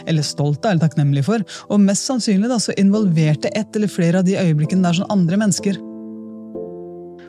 eller 0.08 0.26
stolt 0.26 0.64
av, 0.64 0.74
eller 0.74 0.86
takknemlig 0.86 1.26
for, 1.28 1.44
og 1.68 1.84
mest 1.84 2.08
sannsynlig 2.08 2.52
da, 2.52 2.60
så 2.62 2.76
involverte 2.80 3.52
ett 3.58 3.76
eller 3.76 3.92
flere 3.92 4.22
av 4.22 4.28
de 4.28 4.38
øyeblikkene 4.40 4.86
der 4.86 5.00
som 5.00 5.12
andre 5.14 5.40
mennesker. 5.42 5.80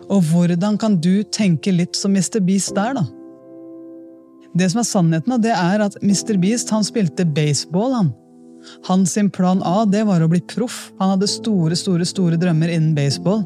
Og 0.08 0.24
hvordan 0.30 0.78
kan 0.80 0.96
du 1.04 1.20
tenke 1.34 1.72
litt 1.74 1.96
som 1.96 2.14
Mr. 2.16 2.40
Beast 2.44 2.74
der, 2.76 2.96
da? 2.96 3.04
Det 4.58 4.70
som 4.72 4.80
er 4.80 4.88
sannheten, 4.88 5.34
det 5.44 5.52
er 5.52 5.84
at 5.84 5.98
Mr. 6.02 6.38
Beast 6.40 6.72
han 6.72 6.86
spilte 6.86 7.26
baseball. 7.36 7.92
han. 7.94 8.08
Hans 8.88 9.16
plan 9.32 9.62
A 9.64 9.84
det 9.88 10.04
var 10.08 10.22
å 10.22 10.30
bli 10.30 10.40
proff. 10.40 10.90
Han 10.98 11.14
hadde 11.14 11.30
store 11.30 11.76
store, 11.78 12.06
store 12.08 12.38
drømmer 12.40 12.72
innen 12.72 12.94
baseball. 12.96 13.44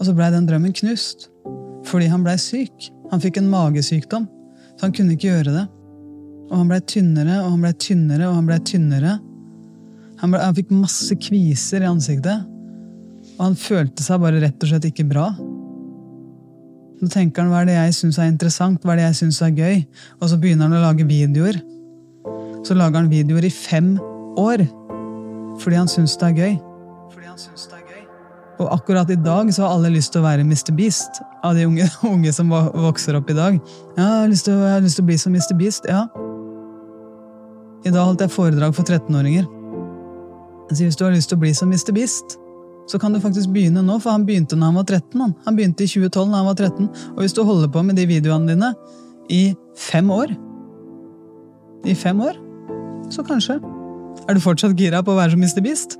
Og 0.00 0.06
så 0.06 0.14
blei 0.16 0.30
den 0.32 0.48
drømmen 0.48 0.74
knust. 0.76 1.28
Fordi 1.88 2.08
han 2.12 2.24
blei 2.24 2.36
syk. 2.40 2.90
Han 3.10 3.22
fikk 3.22 3.40
en 3.40 3.50
magesykdom, 3.50 4.26
så 4.76 4.86
han 4.86 4.94
kunne 4.94 5.16
ikke 5.16 5.32
gjøre 5.32 5.54
det. 5.54 5.66
Og 6.50 6.56
han 6.58 6.70
blei 6.70 6.80
tynnere 6.86 7.40
og 7.42 7.48
han 7.52 7.64
blei 7.64 7.72
tynnere 7.82 8.28
og 8.28 8.36
han 8.38 8.46
blei 8.46 8.58
tynnere. 8.66 9.16
Han, 10.20 10.32
ble, 10.32 10.40
han 10.42 10.56
fikk 10.56 10.70
masse 10.74 11.16
kviser 11.18 11.84
i 11.84 11.90
ansiktet. 11.90 12.46
Og 13.36 13.42
han 13.48 13.58
følte 13.58 14.04
seg 14.04 14.20
bare 14.22 14.42
rett 14.42 14.62
og 14.62 14.70
slett 14.70 14.86
ikke 14.90 15.08
bra. 15.10 15.30
Så 17.00 17.08
tenker 17.08 17.42
han 17.42 17.52
hva 17.52 17.62
er 17.62 17.70
det 17.70 17.76
jeg 17.78 17.96
syns 17.96 18.18
er 18.20 18.28
interessant, 18.28 18.82
hva 18.84 18.92
er 18.94 19.00
det 19.00 19.06
jeg 19.08 19.20
syns 19.22 19.40
er 19.46 19.54
gøy? 19.56 19.76
Og 20.20 20.30
så 20.30 20.38
begynner 20.40 20.68
han 20.68 20.76
å 20.76 20.84
lage 20.84 21.08
videoer 21.08 21.58
så 22.66 22.76
lager 22.76 23.00
han 23.00 23.10
videoer 23.12 23.46
i 23.46 23.52
fem 23.52 23.94
år. 24.40 24.64
Fordi 25.60 25.76
han 25.76 25.90
syns 25.90 26.16
det 26.20 26.30
er 26.30 26.36
gøy. 26.36 26.58
Det 27.10 27.26
er 27.26 27.84
gøy. 27.86 28.02
Og 28.60 28.68
akkurat 28.74 29.10
i 29.10 29.16
dag 29.16 29.52
så 29.54 29.64
har 29.64 29.76
alle 29.76 29.92
lyst 29.94 30.12
til 30.12 30.20
å 30.20 30.26
være 30.26 30.44
Mr. 30.44 30.72
Beast. 30.76 31.22
Av 31.44 31.56
de 31.56 31.64
unge, 31.68 31.86
unge 32.14 32.32
som 32.36 32.50
vokser 32.52 33.16
opp 33.16 33.30
i 33.32 33.38
dag. 33.38 33.56
Ja, 33.96 34.02
jeg 34.02 34.10
har, 34.10 34.28
lyst 34.32 34.48
til, 34.48 34.58
jeg 34.60 34.74
har 34.76 34.84
lyst 34.84 35.00
til 35.00 35.06
å 35.06 35.10
bli 35.10 35.18
som 35.20 35.36
Mr. 35.36 35.56
Beast. 35.60 35.88
Ja. 35.88 36.04
I 37.80 37.94
dag 37.94 38.04
holdt 38.04 38.20
jeg 38.20 38.34
foredrag 38.34 38.76
for 38.76 38.84
13-åringer. 38.84 39.48
Så 40.70 40.84
hvis 40.84 40.98
du 40.98 41.06
har 41.06 41.14
lyst 41.16 41.32
til 41.32 41.40
å 41.40 41.42
bli 41.42 41.54
som 41.56 41.72
Mr. 41.72 41.94
Beast, 41.96 42.36
så 42.90 42.98
kan 42.98 43.14
du 43.14 43.20
faktisk 43.22 43.52
begynne 43.54 43.82
nå, 43.86 43.96
for 44.02 44.12
han 44.12 44.26
begynte 44.26 44.58
når 44.58 44.70
han 44.70 44.78
var 44.80 44.86
13. 44.88 45.22
Han, 45.22 45.32
han 45.46 45.56
begynte 45.56 45.86
i 45.86 45.90
2012 45.90 46.28
når 46.28 46.36
han 46.36 46.50
var 46.50 46.58
13. 46.58 46.90
Og 47.14 47.24
hvis 47.24 47.34
du 47.36 47.42
holder 47.46 47.72
på 47.72 47.82
med 47.86 47.98
de 47.98 48.06
videoene 48.10 48.50
dine 48.50 48.70
i 49.30 49.42
fem 49.78 50.08
år 50.10 50.32
I 51.86 51.94
fem 51.94 52.18
år 52.20 52.38
så 53.14 53.24
kanskje. 53.26 53.58
Er 54.28 54.36
du 54.36 54.42
fortsatt 54.42 54.78
gira 54.78 55.02
på 55.04 55.14
å 55.14 55.18
være 55.18 55.34
som 55.34 55.42
Mr. 55.42 55.62
Beast? 55.64 55.96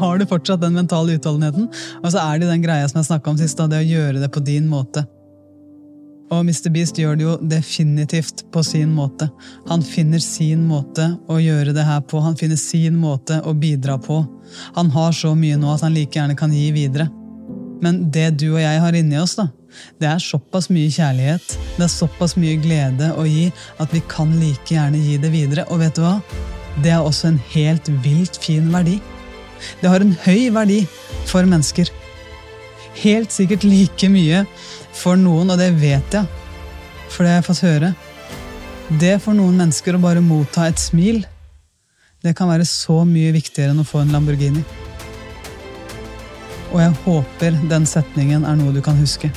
Har 0.00 0.18
du 0.18 0.26
fortsatt 0.30 0.60
den 0.62 0.76
mentale 0.78 1.16
utholdenheten? 1.18 1.70
Og 2.02 2.12
så 2.12 2.22
er 2.22 2.38
det 2.38 2.50
den 2.50 2.62
greia 2.62 2.86
som 2.88 3.00
jeg 3.00 3.10
snakka 3.10 3.32
om 3.32 3.40
sist, 3.40 3.58
det 3.58 3.80
å 3.80 3.88
gjøre 3.88 4.22
det 4.22 4.30
på 4.32 4.42
din 4.46 4.68
måte. 4.70 5.04
Og 6.30 6.44
Mr. 6.46 6.68
Beast 6.70 6.98
gjør 6.98 7.16
det 7.18 7.24
jo 7.24 7.36
definitivt 7.50 8.44
på 8.54 8.62
sin 8.62 8.92
måte. 8.94 9.26
Han 9.66 9.82
finner 9.82 10.22
sin 10.22 10.62
måte 10.68 11.08
å 11.26 11.40
gjøre 11.42 11.74
det 11.74 11.86
her 11.86 12.04
på. 12.06 12.20
Han 12.22 12.38
finner 12.38 12.60
sin 12.60 12.98
måte 13.02 13.40
å 13.42 13.54
bidra 13.58 13.98
på. 13.98 14.22
Han 14.76 14.92
har 14.94 15.10
så 15.16 15.34
mye 15.34 15.58
nå 15.58 15.72
at 15.74 15.82
han 15.82 15.96
like 15.96 16.14
gjerne 16.14 16.38
kan 16.38 16.54
gi 16.54 16.68
videre. 16.76 17.08
Men 17.82 18.04
det 18.14 18.28
du 18.38 18.52
og 18.52 18.60
jeg 18.62 18.78
har 18.84 18.94
inni 18.94 19.18
oss, 19.18 19.34
da, 19.40 19.48
det 20.00 20.08
er 20.10 20.22
såpass 20.22 20.70
mye 20.72 20.90
kjærlighet, 20.90 21.54
det 21.76 21.84
er 21.86 21.92
såpass 21.92 22.36
mye 22.40 22.58
glede 22.62 23.12
å 23.16 23.26
gi, 23.28 23.48
at 23.82 23.92
vi 23.94 24.02
kan 24.10 24.32
like 24.40 24.74
gjerne 24.74 25.00
gi 25.00 25.16
det 25.22 25.30
videre. 25.32 25.66
Og 25.70 25.82
vet 25.82 25.96
du 25.96 26.04
hva? 26.04 26.18
Det 26.82 26.92
er 26.94 27.02
også 27.02 27.30
en 27.30 27.40
helt 27.52 27.88
vilt 28.04 28.38
fin 28.42 28.68
verdi. 28.72 28.98
Det 29.82 29.90
har 29.92 30.00
en 30.00 30.16
høy 30.24 30.50
verdi 30.54 30.84
for 31.28 31.46
mennesker. 31.48 31.90
helt 33.00 33.32
sikkert 33.32 33.64
like 33.64 34.08
mye 34.10 34.44
for 34.92 35.16
noen, 35.16 35.50
og 35.50 35.58
det 35.60 35.70
vet 35.80 36.14
jeg, 36.14 36.26
for 37.08 37.24
det 37.24 37.30
har 37.30 37.38
jeg 37.38 37.46
fått 37.46 37.64
høre. 37.64 37.92
Det 39.00 39.14
for 39.22 39.38
noen 39.38 39.56
mennesker 39.56 39.94
å 39.94 40.02
bare 40.02 40.20
motta 40.20 40.66
et 40.66 40.80
smil, 40.82 41.22
det 42.20 42.34
kan 42.36 42.50
være 42.50 42.66
så 42.68 43.04
mye 43.08 43.32
viktigere 43.32 43.72
enn 43.72 43.80
å 43.80 43.86
få 43.86 44.02
en 44.02 44.10
Lamborghini. 44.12 44.64
Og 46.70 46.82
jeg 46.82 46.98
håper 47.06 47.56
den 47.70 47.86
setningen 47.88 48.44
er 48.46 48.58
noe 48.58 48.74
du 48.74 48.82
kan 48.84 48.98
huske. 49.00 49.30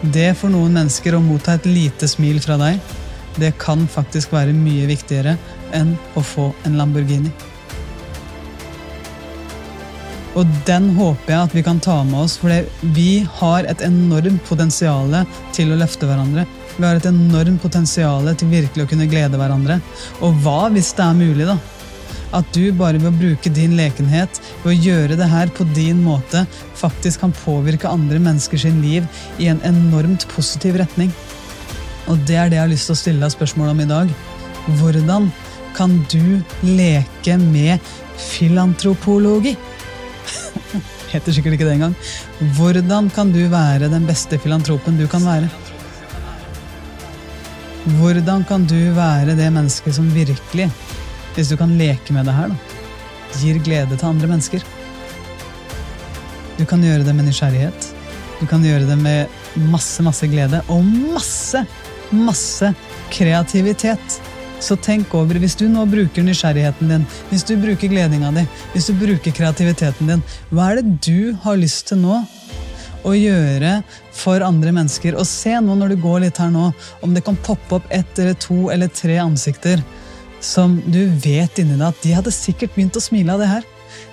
Det 0.00 0.30
for 0.38 0.48
noen 0.48 0.72
mennesker 0.72 1.12
å 1.12 1.20
motta 1.20 1.58
et 1.58 1.66
lite 1.68 2.08
smil 2.08 2.38
fra 2.40 2.56
deg, 2.60 2.80
det 3.36 3.52
kan 3.60 3.84
faktisk 3.84 4.32
være 4.32 4.56
mye 4.56 4.88
viktigere 4.88 5.36
enn 5.76 5.92
å 6.16 6.22
få 6.24 6.50
en 6.64 6.78
Lamborghini. 6.80 7.30
Og 10.38 10.46
den 10.64 10.92
håper 10.96 11.34
jeg 11.34 11.40
at 11.42 11.54
vi 11.56 11.64
kan 11.66 11.80
ta 11.82 11.98
med 12.06 12.22
oss, 12.22 12.38
for 12.40 12.54
vi 12.96 13.26
har 13.40 13.66
et 13.68 13.82
enormt 13.84 14.40
potensial 14.48 15.12
til 15.52 15.74
å 15.74 15.78
løfte 15.80 16.08
hverandre. 16.08 16.46
Vi 16.76 16.86
har 16.86 16.96
et 16.96 17.08
enormt 17.10 17.60
potensial 17.60 18.30
til 18.38 18.52
virkelig 18.54 18.86
å 18.86 18.90
kunne 18.92 19.08
glede 19.10 19.36
hverandre. 19.40 19.80
Og 20.24 20.38
hva 20.44 20.70
hvis 20.72 20.94
det 20.96 21.04
er 21.04 21.18
mulig, 21.18 21.48
da? 21.50 21.58
At 22.36 22.46
du 22.54 22.70
bare 22.76 23.00
ved 23.00 23.10
å 23.10 23.18
bruke 23.18 23.50
din 23.54 23.74
lekenhet, 23.78 24.40
ved 24.62 24.72
å 24.72 24.82
gjøre 24.86 25.18
det 25.18 25.28
her 25.30 25.50
på 25.54 25.66
din 25.74 26.02
måte, 26.04 26.44
faktisk 26.78 27.24
kan 27.24 27.34
påvirke 27.42 27.90
andre 27.90 28.20
menneskers 28.22 28.68
liv 28.78 29.06
i 29.42 29.50
en 29.50 29.62
enormt 29.66 30.28
positiv 30.34 30.78
retning. 30.78 31.10
Og 32.10 32.20
det 32.28 32.38
er 32.38 32.50
det 32.50 32.58
jeg 32.58 32.64
har 32.64 32.72
lyst 32.72 32.90
til 32.90 32.96
å 32.96 33.00
stille 33.00 33.24
deg 33.24 33.34
spørsmål 33.34 33.72
om 33.72 33.82
i 33.82 33.88
dag. 33.90 34.12
Hvordan 34.80 35.30
kan 35.76 35.98
du 36.12 36.40
leke 36.66 37.36
med 37.40 37.90
filantropologi? 38.30 39.56
Heter 41.12 41.34
sikkert 41.34 41.56
ikke 41.56 41.66
det 41.66 41.76
engang. 41.78 41.96
Hvordan 42.58 43.10
kan 43.14 43.34
du 43.34 43.42
være 43.50 43.90
den 43.90 44.06
beste 44.08 44.38
filantropen 44.42 44.98
du 45.00 45.06
kan 45.10 45.26
være? 45.26 45.50
Hvordan 47.98 48.44
kan 48.44 48.66
du 48.68 48.78
være 48.94 49.34
det 49.38 49.48
mennesket 49.54 49.96
som 49.96 50.08
virkelig, 50.12 50.68
hvis 51.36 51.50
du 51.50 51.56
kan 51.60 51.72
leke 51.78 52.14
med 52.16 52.26
det 52.28 52.34
her, 52.36 52.52
da, 52.52 52.78
gir 53.40 53.60
glede 53.64 53.96
til 53.96 54.08
andre 54.08 54.30
mennesker? 54.30 54.64
Du 56.58 56.66
kan 56.68 56.82
gjøre 56.84 57.06
det 57.06 57.14
med 57.16 57.28
nysgjerrighet. 57.28 57.92
Du 58.40 58.46
kan 58.48 58.64
gjøre 58.64 58.88
det 58.88 58.96
med 59.00 59.30
masse, 59.70 60.02
masse 60.04 60.28
glede 60.28 60.62
og 60.72 60.84
masse, 60.84 61.62
masse 62.10 62.72
kreativitet. 63.12 64.18
Så 64.60 64.76
tenk 64.76 65.14
over, 65.16 65.38
hvis 65.40 65.56
du 65.56 65.66
nå 65.72 65.86
bruker 65.88 66.24
nysgjerrigheten 66.24 66.90
din, 66.92 67.06
hvis 67.30 67.46
du 67.48 67.54
bruker 67.60 67.88
gledinga 67.88 68.32
di, 68.36 68.44
hvis 68.74 68.90
du 68.90 68.98
bruker 69.00 69.32
kreativiteten 69.32 70.12
din, 70.12 70.24
hva 70.52 70.68
er 70.70 70.80
det 70.80 70.98
du 71.06 71.32
har 71.44 71.56
lyst 71.60 71.88
til 71.88 72.02
nå 72.02 72.18
å 73.08 73.14
gjøre 73.16 73.78
for 74.12 74.44
andre 74.44 74.74
mennesker? 74.76 75.16
Og 75.16 75.24
se 75.28 75.54
nå 75.64 75.78
når 75.80 75.94
du 75.94 76.02
går 76.02 76.26
litt 76.26 76.42
her 76.42 76.52
nå, 76.52 76.66
om 77.00 77.16
det 77.16 77.24
kan 77.24 77.40
poppe 77.40 77.78
opp 77.78 77.88
ett 77.88 78.20
eller 78.20 78.36
to 78.36 78.68
eller 78.74 78.92
tre 78.92 79.16
ansikter 79.22 79.80
som 80.40 80.78
du 80.86 81.04
vet 81.22 81.60
inni 81.60 81.76
deg 81.76 81.88
at 81.90 82.02
de 82.04 82.14
hadde 82.16 82.32
sikkert 82.34 82.74
begynt 82.74 82.96
å 82.98 83.04
smile 83.04 83.34
av 83.34 83.42
det 83.42 83.50
her. 83.50 83.66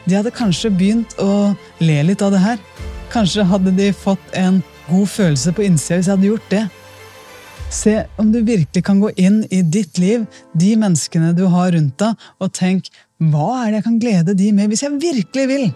De 0.08 0.18
hadde 0.18 0.34
kanskje 0.36 0.72
begynt 0.74 1.16
å 1.22 1.54
le 1.84 2.02
litt 2.10 2.24
av 2.26 2.34
det 2.36 2.44
her. 2.44 2.60
Kanskje 3.14 3.48
hadde 3.48 3.74
de 3.78 3.92
fått 3.96 4.36
en 4.36 4.62
god 4.90 5.10
følelse 5.12 5.54
på 5.56 5.66
innsida 5.68 6.00
hvis 6.00 6.10
jeg 6.10 6.16
hadde 6.18 6.32
gjort 6.32 6.52
det. 6.52 6.66
Se 7.74 7.96
om 8.20 8.30
du 8.32 8.40
virkelig 8.48 8.84
kan 8.88 9.02
gå 9.04 9.12
inn 9.20 9.42
i 9.52 9.60
ditt 9.62 10.00
liv, 10.00 10.24
de 10.56 10.76
menneskene 10.80 11.34
du 11.36 11.46
har 11.52 11.74
rundt 11.76 11.98
deg, 12.00 12.16
og 12.40 12.54
tenk 12.56 12.88
hva 13.18 13.66
er 13.66 13.72
det 13.72 13.80
jeg 13.80 13.88
kan 13.88 14.00
glede 14.00 14.38
de 14.38 14.52
med, 14.56 14.72
hvis 14.72 14.86
jeg 14.86 15.00
virkelig 15.02 15.48
vil? 15.52 15.68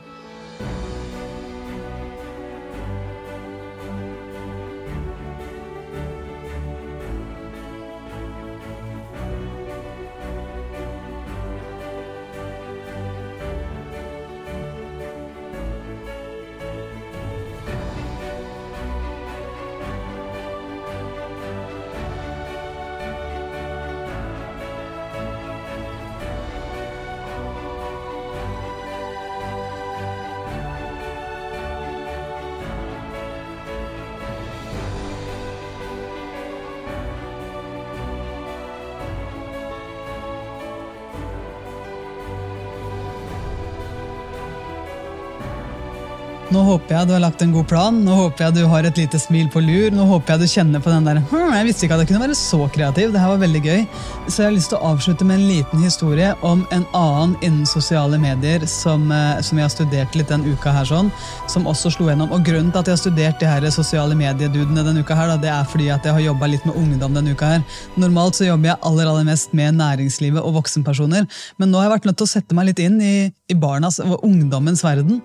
Nå 46.51 46.61
håper 46.67 46.97
jeg 46.97 47.07
du 47.07 47.13
har 47.15 47.21
lagt 47.23 47.41
en 47.45 47.53
god 47.55 47.67
plan, 47.69 47.95
nå 48.03 48.15
håper 48.17 48.43
jeg 48.43 48.55
du 48.57 48.65
har 48.67 48.83
et 48.83 48.97
lite 48.99 49.19
smil 49.23 49.47
på 49.53 49.61
lur. 49.63 49.93
Nå 49.95 50.03
håper 50.09 50.33
jeg 50.33 50.41
du 50.41 50.51
kjenner 50.51 50.83
på 50.83 50.91
den 50.91 51.05
der 51.07 51.21
hm, 51.29 51.53
Jeg 51.55 51.67
visste 51.69 51.85
ikke 51.87 51.95
at 51.95 52.03
jeg 52.03 52.09
kunne 52.09 52.25
være 52.25 52.35
så 52.35 52.59
kreativ. 52.75 53.13
Det 53.13 53.21
her 53.23 53.31
var 53.31 53.39
veldig 53.39 53.61
gøy. 53.63 53.85
Så 54.31 54.45
jeg 54.45 54.47
har 54.47 54.53
lyst 54.55 54.69
til 54.71 54.79
å 54.79 54.91
avslutte 54.93 55.25
med 55.27 55.41
en 55.41 55.49
liten 55.49 55.81
historie 55.83 56.29
om 56.47 56.61
en 56.71 56.85
annen 56.95 57.33
innen 57.43 57.65
sosiale 57.67 58.15
medier 58.21 58.63
som, 58.69 59.01
eh, 59.11 59.41
som 59.43 59.57
jeg 59.59 59.65
har 59.65 59.71
studert 59.73 60.13
litt 60.15 60.29
den 60.31 60.45
uka 60.47 60.71
her, 60.71 60.85
sånn, 60.87 61.09
som 61.51 61.65
også 61.67 61.89
slo 61.91 62.05
gjennom. 62.07 62.31
Og 62.31 62.45
grunnen 62.47 62.69
til 62.71 62.79
at 62.79 62.87
jeg 62.87 62.95
har 62.95 63.01
studert 63.01 63.39
de 63.41 63.49
her 63.49 63.65
sosiale 63.75 64.15
mediedudene 64.15 64.85
denne 64.85 65.03
uka 65.03 65.17
her, 65.19 65.33
da, 65.33 65.35
det 65.35 65.49
er 65.51 65.65
fordi 65.67 65.89
at 65.91 66.07
jeg 66.07 66.15
har 66.15 66.23
jobba 66.23 66.47
litt 66.47 66.63
med 66.65 66.77
ungdom 66.79 67.17
denne 67.17 67.33
uka 67.35 67.49
her. 67.57 67.65
Normalt 67.97 68.39
så 68.39 68.47
jobber 68.47 68.71
jeg 68.71 68.79
aller, 68.87 69.09
aller 69.11 69.27
mest 69.27 69.51
med 69.53 69.75
næringslivet 69.75 70.39
og 70.39 70.53
voksenpersoner, 70.61 71.27
men 71.57 71.69
nå 71.69 71.81
har 71.81 71.89
jeg 71.89 71.95
vært 71.97 72.07
nødt 72.07 72.17
til 72.21 72.29
å 72.29 72.31
sette 72.31 72.55
meg 72.55 72.69
litt 72.69 72.79
inn 72.79 73.01
i, 73.01 73.15
i 73.51 73.57
barnas 73.65 73.99
og 73.99 74.23
ungdommens 74.23 74.85
verden. 74.87 75.19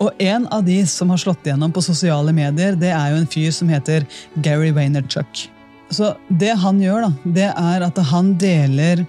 Og 0.00 0.16
en 0.16 0.48
av 0.48 0.64
de 0.64 0.78
som 0.86 1.12
har 1.12 1.20
slått 1.20 1.44
igjennom 1.44 1.76
på 1.76 1.84
sosiale 1.84 2.32
medier, 2.32 2.72
det 2.72 2.94
er 2.94 3.12
jo 3.12 3.20
en 3.20 3.28
fyr 3.28 3.52
som 3.52 3.68
heter 3.68 4.08
Gary 4.40 4.72
Vaynerchuk. 4.72 5.55
Så 5.90 6.14
det 6.28 6.54
han 6.58 6.80
gjør, 6.82 7.06
da, 7.06 7.32
det 7.36 7.48
er 7.52 7.86
at 7.86 7.98
han 8.10 8.34
deler 8.40 9.04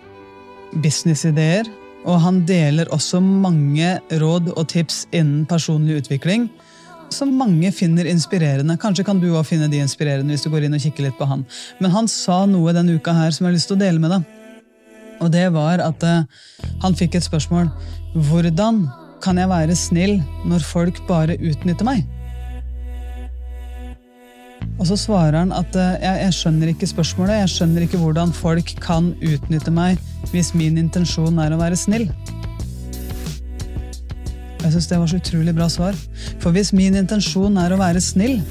businessideer, 0.84 1.70
og 2.08 2.22
han 2.24 2.44
deler 2.48 2.90
også 2.94 3.20
mange 3.24 3.98
råd 4.22 4.54
og 4.54 4.68
tips 4.72 5.06
innen 5.12 5.46
personlig 5.50 6.04
utvikling 6.04 6.48
som 7.13 7.32
mange 7.40 7.72
finner 7.72 8.08
inspirerende. 8.10 8.78
Kanskje 8.80 9.06
kan 9.08 9.20
du 9.20 9.30
også 9.32 9.54
finne 9.54 9.70
de 9.72 9.80
inspirerende 9.84 10.36
hvis 10.36 10.44
du 10.46 10.52
går 10.52 10.68
inn 10.68 10.76
og 10.76 10.84
kikker 10.84 11.08
litt 11.08 11.20
på 11.20 11.28
han. 11.30 11.46
Men 11.80 11.94
han 11.94 12.10
sa 12.12 12.42
noe 12.50 12.76
denne 12.76 12.98
uka 12.98 13.16
her 13.16 13.32
som 13.32 13.46
jeg 13.46 13.52
har 13.52 13.58
lyst 13.58 13.72
til 13.72 13.78
å 13.78 13.84
dele 13.84 14.04
med 14.04 14.13
deg. 14.16 14.34
Og 15.24 15.32
det 15.34 15.48
var 15.56 15.82
at 15.82 16.04
uh, 16.06 16.28
han 16.84 16.98
fikk 16.98 17.18
et 17.18 17.26
spørsmål. 17.26 17.72
Hvordan 18.30 18.86
kan 19.24 19.40
jeg 19.40 19.50
være 19.50 19.80
snill 19.80 20.20
når 20.46 20.68
folk 20.68 21.02
bare 21.08 21.40
utnytter 21.40 21.88
meg? 21.88 22.06
Og 24.78 24.86
så 24.86 24.98
svarer 25.00 25.40
han 25.40 25.54
at 25.56 25.74
eh, 25.76 25.96
jeg, 26.04 26.22
jeg, 26.22 26.36
skjønner 26.38 26.72
ikke 26.72 26.90
spørsmålet, 26.90 27.40
jeg 27.42 27.54
skjønner 27.56 27.86
ikke 27.86 28.02
hvordan 28.02 28.34
folk 28.36 28.74
kan 28.84 29.12
utnytte 29.26 29.74
meg 29.74 30.02
hvis 30.32 30.54
min 30.58 30.78
intensjon 30.78 31.40
er 31.42 31.56
å 31.56 31.62
være 31.62 31.80
snill. 31.80 32.06
Jeg 34.62 34.74
syns 34.74 34.90
det 34.90 35.00
var 35.00 35.10
så 35.10 35.20
utrolig 35.22 35.54
bra 35.56 35.68
svar. 35.72 35.98
For 36.44 36.54
hvis 36.54 36.74
min 36.76 36.98
intensjon 37.00 37.58
er 37.62 37.74
å 37.74 37.80
være 37.80 38.02
snill, 38.04 38.42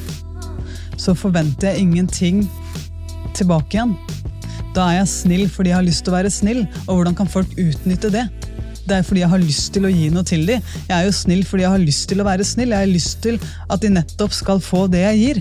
så 0.96 1.14
forventer 1.14 1.74
jeg 1.74 1.84
ingenting 1.84 2.44
tilbake 3.36 3.76
igjen. 3.76 3.94
Da 4.76 4.90
er 4.90 5.00
jeg 5.02 5.12
snill 5.12 5.46
fordi 5.52 5.72
jeg 5.72 5.78
har 5.78 5.86
lyst 5.86 6.06
til 6.06 6.14
å 6.14 6.16
være 6.16 6.32
snill, 6.32 6.62
og 6.86 6.98
hvordan 6.98 7.16
kan 7.18 7.30
folk 7.30 7.52
utnytte 7.60 8.10
det? 8.14 8.26
Det 8.86 9.00
er 9.00 9.06
fordi 9.06 9.22
jeg 9.24 9.32
har 9.32 9.42
lyst 9.42 9.72
til 9.74 9.86
å 9.86 9.90
gi 9.90 10.08
noe 10.14 10.26
til 10.26 10.46
dem. 10.46 10.62
Jeg 10.86 10.94
er 10.96 11.06
jo 11.08 11.14
snill 11.14 11.42
fordi 11.46 11.66
jeg 11.66 11.74
har 11.74 11.82
lyst 11.82 12.06
til 12.10 12.22
å 12.22 12.26
være 12.28 12.46
snill. 12.46 12.72
Jeg 12.74 12.86
har 12.86 12.90
lyst 12.90 13.18
til 13.24 13.38
at 13.42 13.82
de 13.82 13.90
nettopp 13.90 14.34
skal 14.34 14.62
få 14.62 14.86
det 14.90 15.02
jeg 15.02 15.22
gir. 15.22 15.40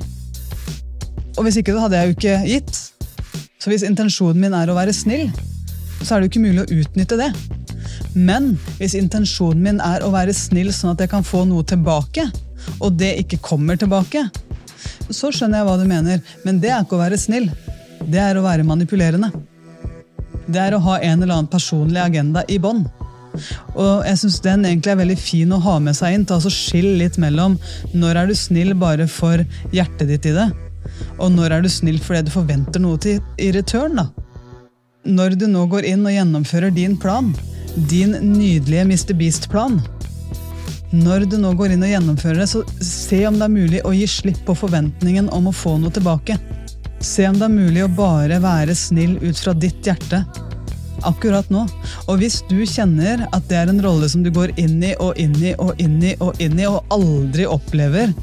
Og 1.36 1.44
hvis 1.44 1.60
ikke, 1.60 1.76
så 1.76 1.84
hadde 1.84 2.00
jeg 2.00 2.08
jo 2.08 2.16
ikke 2.16 2.36
gitt. 2.48 2.78
Så 3.60 3.72
hvis 3.72 3.84
intensjonen 3.88 4.40
min 4.40 4.56
er 4.56 4.70
å 4.72 4.78
være 4.78 4.94
snill, 4.96 5.28
så 6.02 6.16
er 6.16 6.22
det 6.22 6.28
jo 6.28 6.34
ikke 6.34 6.46
mulig 6.46 6.64
å 6.64 6.82
utnytte 6.82 7.18
det. 7.20 7.32
Men 8.16 8.54
hvis 8.80 8.96
intensjonen 8.98 9.64
min 9.64 9.82
er 9.84 10.06
å 10.06 10.12
være 10.14 10.36
snill 10.36 10.72
sånn 10.74 10.94
at 10.94 11.04
jeg 11.04 11.12
kan 11.12 11.26
få 11.26 11.44
noe 11.50 11.66
tilbake, 11.68 12.28
og 12.80 12.96
det 13.00 13.16
ikke 13.24 13.42
kommer 13.44 13.80
tilbake, 13.80 14.26
så 15.10 15.32
skjønner 15.34 15.62
jeg 15.62 15.68
hva 15.68 15.80
du 15.80 15.86
mener. 15.90 16.22
Men 16.46 16.62
det 16.64 16.72
er 16.72 16.86
ikke 16.86 16.98
å 16.98 17.04
være 17.04 17.20
snill. 17.20 17.50
Det 18.06 18.22
er 18.22 18.38
å 18.38 18.46
være 18.46 18.66
manipulerende. 18.68 19.32
Det 20.46 20.62
er 20.62 20.76
å 20.76 20.84
ha 20.86 21.00
en 21.00 21.24
eller 21.24 21.34
annen 21.40 21.52
personlig 21.52 22.02
agenda 22.02 22.46
i 22.52 22.60
bånd. 22.62 22.86
Og 23.76 24.06
jeg 24.08 24.20
syns 24.22 24.38
den 24.46 24.64
egentlig 24.68 24.94
er 24.94 25.02
veldig 25.02 25.18
fin 25.20 25.52
å 25.52 25.62
ha 25.66 25.76
med 25.84 25.98
seg 25.98 26.16
inn. 26.16 26.28
Ta 26.28 26.38
så 26.42 26.52
Skill 26.54 26.96
litt 27.02 27.18
mellom 27.22 27.58
når 27.98 28.22
er 28.22 28.30
du 28.30 28.38
snill 28.38 28.76
bare 28.80 29.10
for 29.12 29.42
hjertet 29.76 30.08
ditt 30.12 30.30
i 30.30 30.36
det, 30.38 30.48
og 31.18 31.32
når 31.34 31.58
er 31.58 31.66
du 31.66 31.70
snill 31.72 32.00
fordi 32.04 32.28
du 32.28 32.32
forventer 32.34 32.84
noe 32.84 33.00
til, 33.02 33.20
i 33.40 33.52
return. 33.56 34.00
da. 34.00 34.10
Når 35.06 35.38
du 35.40 35.48
nå 35.48 35.66
går 35.70 35.86
inn 35.86 36.06
og 36.06 36.16
gjennomfører 36.16 36.74
din 36.74 36.98
plan, 36.98 37.34
din 37.92 38.16
nydelige 38.34 38.86
Mr. 38.86 39.14
Beast-plan, 39.18 39.82
Når 40.96 41.26
du 41.28 41.36
nå 41.42 41.50
går 41.58 41.74
inn 41.74 41.84
og 41.84 41.90
gjennomfører 41.92 42.38
det, 42.40 42.48
så 42.48 42.62
se 42.80 43.26
om 43.28 43.36
det 43.36 43.44
er 43.44 43.52
mulig 43.52 43.82
å 43.84 43.92
gi 43.92 44.06
slipp 44.08 44.38
på 44.48 44.54
forventningen 44.56 45.28
om 45.34 45.50
å 45.50 45.52
få 45.52 45.74
noe 45.82 45.92
tilbake. 45.92 46.38
Se 47.04 47.26
om 47.28 47.36
det 47.36 47.50
er 47.50 47.52
mulig 47.52 47.84
å 47.84 47.92
bare 47.92 48.38
være 48.40 48.76
snill 48.78 49.18
ut 49.20 49.36
fra 49.36 49.52
ditt 49.58 49.84
hjerte 49.84 50.22
akkurat 51.08 51.50
nå. 51.54 51.66
Og 52.10 52.20
hvis 52.22 52.42
du 52.50 52.58
kjenner 52.68 53.26
at 53.32 53.48
det 53.50 53.60
er 53.60 53.72
en 53.72 53.82
rolle 53.84 54.10
som 54.12 54.24
du 54.26 54.32
går 54.34 54.56
inn 54.62 54.78
i 54.84 54.94
og 55.02 55.20
inn 55.22 55.36
i 55.42 55.54
og 55.62 55.82
inn 55.82 55.98
i 56.04 56.14
og 56.24 56.42
inn 56.44 56.60
i, 56.60 56.68
og 56.70 56.86
aldri 56.94 57.48
opplever 57.50 58.14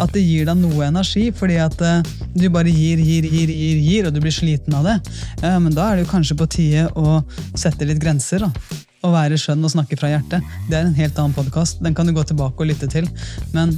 at 0.00 0.14
det 0.14 0.24
gir 0.24 0.48
deg 0.48 0.60
noe 0.60 0.86
energi, 0.86 1.28
fordi 1.36 1.58
at 1.62 1.76
uh, 1.82 2.14
du 2.34 2.48
bare 2.52 2.72
gir, 2.72 3.00
gir, 3.02 3.26
gir, 3.28 3.50
gir, 3.50 3.82
gir, 3.82 4.08
og 4.08 4.14
du 4.14 4.22
blir 4.22 4.34
sliten 4.34 4.76
av 4.78 4.88
det, 4.88 4.96
ja, 5.42 5.58
men 5.58 5.74
da 5.74 5.90
er 5.90 6.00
det 6.00 6.06
jo 6.06 6.12
kanskje 6.14 6.38
på 6.38 6.48
tide 6.56 6.88
å 6.98 7.20
sette 7.58 7.88
litt 7.88 8.02
grenser. 8.02 8.46
da. 8.46 8.80
Å 9.02 9.10
være 9.10 9.38
skjønn 9.40 9.64
og 9.66 9.72
snakke 9.72 9.98
fra 9.98 10.12
hjertet. 10.12 10.50
Det 10.70 10.78
er 10.78 10.86
en 10.86 10.94
helt 10.94 11.16
annen 11.18 11.34
podkast. 11.34 11.80
Den 11.82 11.94
kan 11.94 12.06
du 12.06 12.14
gå 12.14 12.22
tilbake 12.22 12.62
og 12.62 12.70
lytte 12.70 12.86
til. 12.90 13.08
Men 13.50 13.74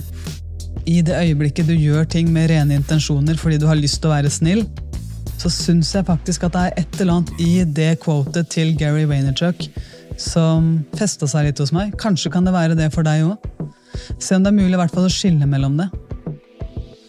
i 0.90 1.00
det 1.04 1.16
øyeblikket 1.16 1.68
du 1.68 1.74
gjør 1.74 2.04
ting 2.10 2.28
med 2.32 2.50
rene 2.52 2.76
intensjoner 2.76 3.38
fordi 3.40 3.56
du 3.60 3.66
har 3.70 3.78
lyst 3.78 4.02
til 4.02 4.10
å 4.10 4.14
være 4.14 4.32
snill, 4.32 4.64
så 5.44 5.50
syns 5.52 5.90
jeg 5.92 6.06
faktisk 6.08 6.46
at 6.46 6.54
det 6.54 6.60
er 6.62 6.78
et 6.80 7.00
eller 7.02 7.18
annet 7.18 7.40
i 7.44 7.50
det 7.68 7.90
quotet 8.00 8.48
til 8.54 8.70
Gary 8.80 9.04
Vaynerchuk 9.04 9.66
som 10.20 10.78
festa 10.96 11.28
seg 11.28 11.50
litt 11.50 11.60
hos 11.60 11.72
meg. 11.74 11.92
Kanskje 12.00 12.32
kan 12.32 12.46
det 12.46 12.54
være 12.54 12.78
det 12.78 12.88
for 12.94 13.04
deg 13.04 13.26
òg. 13.26 13.44
Se 14.16 14.38
om 14.38 14.44
det 14.44 14.54
er 14.54 14.56
mulig 14.56 14.72
i 14.72 14.80
hvert 14.80 14.94
fall 14.94 15.04
å 15.04 15.12
skille 15.12 15.44
mellom 15.50 15.76
det. 15.82 15.90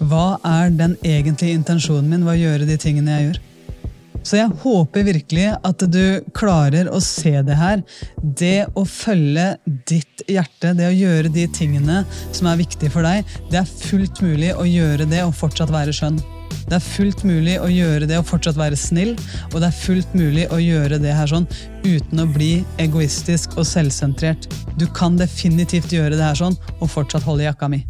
Hva 0.03 0.35
er 0.43 0.75
den 0.75 0.97
egentlige 0.99 1.55
intensjonen 1.55 2.11
min 2.11 2.27
ved 2.27 2.35
å 2.35 2.41
gjøre 2.41 2.67
de 2.67 2.77
tingene 2.81 3.15
jeg 3.15 3.29
gjør? 3.29 3.41
Så 4.25 4.39
jeg 4.41 4.59
håper 4.65 5.07
virkelig 5.07 5.47
at 5.55 5.87
du 5.93 6.03
klarer 6.35 6.89
å 6.91 6.99
se 7.03 7.37
det 7.45 7.55
her. 7.55 7.83
Det 8.19 8.65
å 8.75 8.83
følge 8.89 9.51
ditt 9.87 10.25
hjerte, 10.27 10.75
det 10.75 10.89
å 10.89 10.95
gjøre 10.95 11.31
de 11.31 11.47
tingene 11.55 12.03
som 12.35 12.51
er 12.51 12.59
viktige 12.65 12.91
for 12.91 13.05
deg, 13.05 13.23
det 13.53 13.61
er 13.61 13.75
fullt 13.85 14.25
mulig 14.25 14.51
å 14.57 14.65
gjøre 14.67 15.07
det 15.07 15.23
og 15.23 15.37
fortsatt 15.39 15.71
være 15.71 15.95
skjønn. 15.95 16.19
Det 16.65 16.77
er 16.79 16.83
fullt 16.83 17.23
mulig 17.27 17.57
å 17.61 17.69
gjøre 17.69 18.09
det 18.09 18.17
og 18.19 18.27
fortsatt 18.29 18.57
være 18.57 18.77
snill, 18.79 19.13
og 19.51 19.59
det 19.61 19.69
er 19.69 19.79
fullt 19.79 20.15
mulig 20.17 20.47
å 20.49 20.61
gjøre 20.61 20.99
det 21.01 21.13
her 21.13 21.29
sånn 21.29 21.47
uten 21.85 22.23
å 22.23 22.29
bli 22.29 22.53
egoistisk 22.81 23.57
og 23.59 23.67
selvsentrert. 23.69 24.49
Du 24.79 24.87
kan 24.97 25.19
definitivt 25.19 25.93
gjøre 25.93 26.17
det 26.17 26.25
her 26.25 26.41
sånn 26.41 26.57
og 26.79 26.89
fortsatt 26.91 27.27
holde 27.27 27.45
jakka 27.45 27.69
mi. 27.71 27.83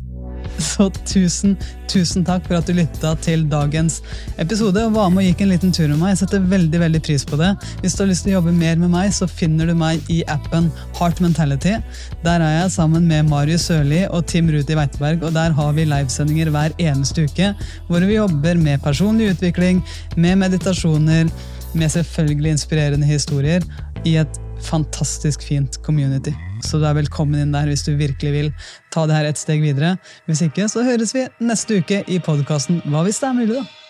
Så 0.76 0.88
tusen, 1.08 1.56
tusen 1.92 2.24
takk 2.26 2.46
for 2.48 2.58
at 2.58 2.68
du 2.70 2.76
lytta 2.78 3.14
til 3.24 3.46
dagens 3.52 3.98
episode 4.42 4.86
og 4.88 4.96
var 4.96 5.10
med 5.12 5.24
og 5.24 5.30
gikk 5.30 5.44
en 5.44 5.52
liten 5.52 5.74
tur 5.76 5.90
med 5.90 6.00
meg. 6.00 6.14
Jeg 6.14 6.22
setter 6.24 6.46
veldig 6.54 6.82
veldig 6.86 7.02
pris 7.06 7.26
på 7.28 7.40
det. 7.40 7.52
Hvis 7.82 7.96
du 7.96 8.04
har 8.04 8.12
lyst 8.12 8.28
til 8.28 8.34
å 8.34 8.38
jobbe 8.38 8.56
mer 8.56 8.80
med 8.82 8.94
meg, 8.94 9.12
så 9.16 9.28
finner 9.30 9.70
du 9.70 9.76
meg 9.78 10.12
i 10.12 10.22
appen 10.32 10.70
Heart 11.00 11.20
Mentality. 11.24 11.76
Der 12.24 12.44
er 12.44 12.56
jeg 12.62 12.76
sammen 12.78 13.10
med 13.10 13.28
Marius 13.32 13.68
Sørli 13.70 14.06
og 14.08 14.26
Tim 14.32 14.52
Ruti 14.54 14.78
Weiteberg, 14.78 15.26
og 15.26 15.36
der 15.36 15.56
har 15.58 15.76
vi 15.76 15.88
livesendinger 15.90 16.54
hver 16.56 16.76
eneste 16.82 17.28
uke 17.28 17.52
hvor 17.90 18.06
vi 18.06 18.18
jobber 18.18 18.60
med 18.60 18.82
personlig 18.84 19.34
utvikling, 19.36 19.84
med 20.16 20.40
meditasjoner, 20.46 21.30
med 21.76 21.92
selvfølgelig 21.92 22.56
inspirerende 22.56 23.08
historier 23.10 23.66
i 24.08 24.16
et 24.22 24.45
fantastisk 24.64 25.44
fint 25.48 25.80
community. 25.86 26.34
Så 26.66 26.80
du 26.80 26.86
er 26.88 26.98
velkommen 26.98 27.42
inn 27.42 27.56
der 27.56 27.70
hvis 27.70 27.86
du 27.86 27.94
virkelig 28.00 28.34
vil 28.34 28.52
ta 28.94 29.06
det 29.08 29.18
her 29.18 29.30
et 29.30 29.42
steg 29.42 29.64
videre. 29.64 29.96
Hvis 30.30 30.46
ikke, 30.46 30.70
så 30.72 30.86
høres 30.88 31.16
vi 31.16 31.28
neste 31.44 31.82
uke 31.82 32.04
i 32.08 32.22
podkasten 32.24 32.82
Hva 32.90 33.04
hvis 33.06 33.22
det 33.22 33.30
er 33.32 33.42
mulig, 33.42 33.60
da? 33.60 33.85